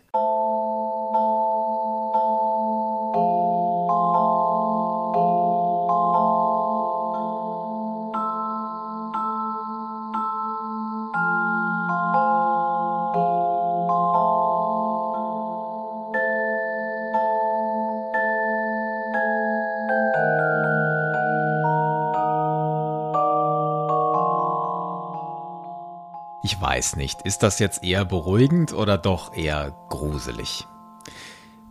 Weiß 26.77 26.95
nicht, 26.95 27.23
ist 27.23 27.41
das 27.41 27.57
jetzt 27.57 27.83
eher 27.83 28.05
beruhigend 28.05 28.71
oder 28.71 28.99
doch 28.99 29.35
eher 29.35 29.73
gruselig? 29.89 30.67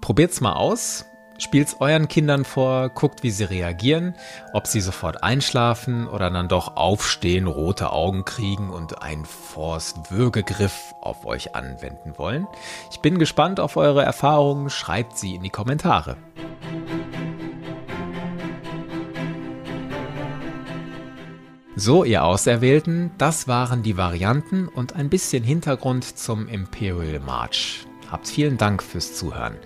Probiert's 0.00 0.40
mal 0.40 0.54
aus, 0.54 1.04
spielt's 1.38 1.76
euren 1.78 2.08
Kindern 2.08 2.44
vor, 2.44 2.88
guckt, 2.88 3.22
wie 3.22 3.30
sie 3.30 3.44
reagieren, 3.44 4.16
ob 4.52 4.66
sie 4.66 4.80
sofort 4.80 5.22
einschlafen 5.22 6.08
oder 6.08 6.28
dann 6.28 6.48
doch 6.48 6.76
aufstehen, 6.76 7.46
rote 7.46 7.92
Augen 7.92 8.24
kriegen 8.24 8.70
und 8.70 9.00
einen 9.00 9.26
Forst 9.26 10.10
Würgegriff 10.10 10.92
auf 11.00 11.24
euch 11.24 11.54
anwenden 11.54 12.18
wollen. 12.18 12.48
Ich 12.90 12.98
bin 12.98 13.20
gespannt 13.20 13.60
auf 13.60 13.76
eure 13.76 14.02
Erfahrungen, 14.02 14.70
schreibt 14.70 15.16
sie 15.16 15.36
in 15.36 15.42
die 15.44 15.50
Kommentare. 15.50 16.16
So, 21.78 22.04
ihr 22.04 22.24
Auserwählten, 22.24 23.10
das 23.18 23.48
waren 23.48 23.82
die 23.82 23.98
Varianten 23.98 24.66
und 24.66 24.96
ein 24.96 25.10
bisschen 25.10 25.44
Hintergrund 25.44 26.04
zum 26.04 26.48
Imperial 26.48 27.20
March. 27.20 27.86
Habt 28.10 28.28
vielen 28.28 28.56
Dank 28.56 28.82
fürs 28.82 29.14
Zuhören. 29.14 29.56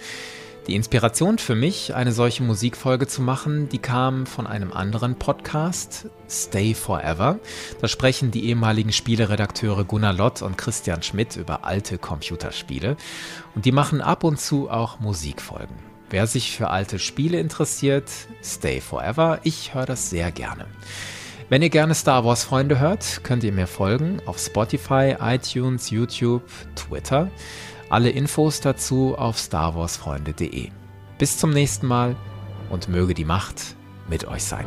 Die 0.66 0.75
Inspiration 0.75 1.38
für 1.38 1.55
mich, 1.55 1.94
eine 1.94 2.11
solche 2.11 2.42
Musikfolge 2.42 3.07
zu 3.07 3.23
machen, 3.23 3.68
die 3.68 3.79
kam 3.79 4.27
von 4.27 4.49
einem 4.49 4.73
anderen 4.73 5.20
Podcast, 5.20 6.09
Stay 6.29 6.75
Forever. 6.75 7.38
Da 7.81 7.87
sprechen 7.87 8.33
die 8.33 8.46
ehemaligen 8.46 8.92
Spieleredakteure 8.92 9.85
Gunnar 9.85 10.12
Lott 10.12 10.42
und 10.42 10.59
Christian 10.59 11.05
Schmidt 11.05 11.37
über 11.37 11.64
alte 11.64 11.96
Computerspiele. 11.96 12.96
Und 13.55 13.66
die 13.66 13.73
machen 13.73 14.01
ab 14.01 14.25
und 14.25 14.40
zu 14.40 14.68
auch 14.68 14.99
Musikfolgen. 14.99 15.77
Wer 16.11 16.27
sich 16.27 16.57
für 16.57 16.70
alte 16.70 16.99
Spiele 16.99 17.38
interessiert, 17.38 18.11
Stay 18.42 18.81
Forever, 18.81 19.38
ich 19.44 19.75
höre 19.75 19.87
das 19.87 20.11
sehr 20.11 20.33
gerne. 20.33 20.66
Wenn 21.51 21.63
ihr 21.63 21.69
gerne 21.69 21.97
Star 21.97 22.25
Wars 22.25 22.45
Freunde 22.45 22.79
hört, 22.79 23.25
könnt 23.25 23.43
ihr 23.43 23.51
mir 23.51 23.67
folgen 23.67 24.23
auf 24.25 24.39
Spotify, 24.39 25.17
iTunes, 25.21 25.91
YouTube, 25.91 26.45
Twitter. 26.77 27.29
Alle 27.89 28.11
Infos 28.11 28.61
dazu 28.61 29.17
auf 29.19 29.37
starwarsfreunde.de. 29.37 30.69
Bis 31.19 31.39
zum 31.39 31.51
nächsten 31.51 31.89
Mal 31.89 32.15
und 32.71 32.89
möge 32.89 33.15
die 33.15 33.25
Macht 33.25 33.75
mit 34.09 34.29
euch 34.29 34.45
sein. 34.45 34.65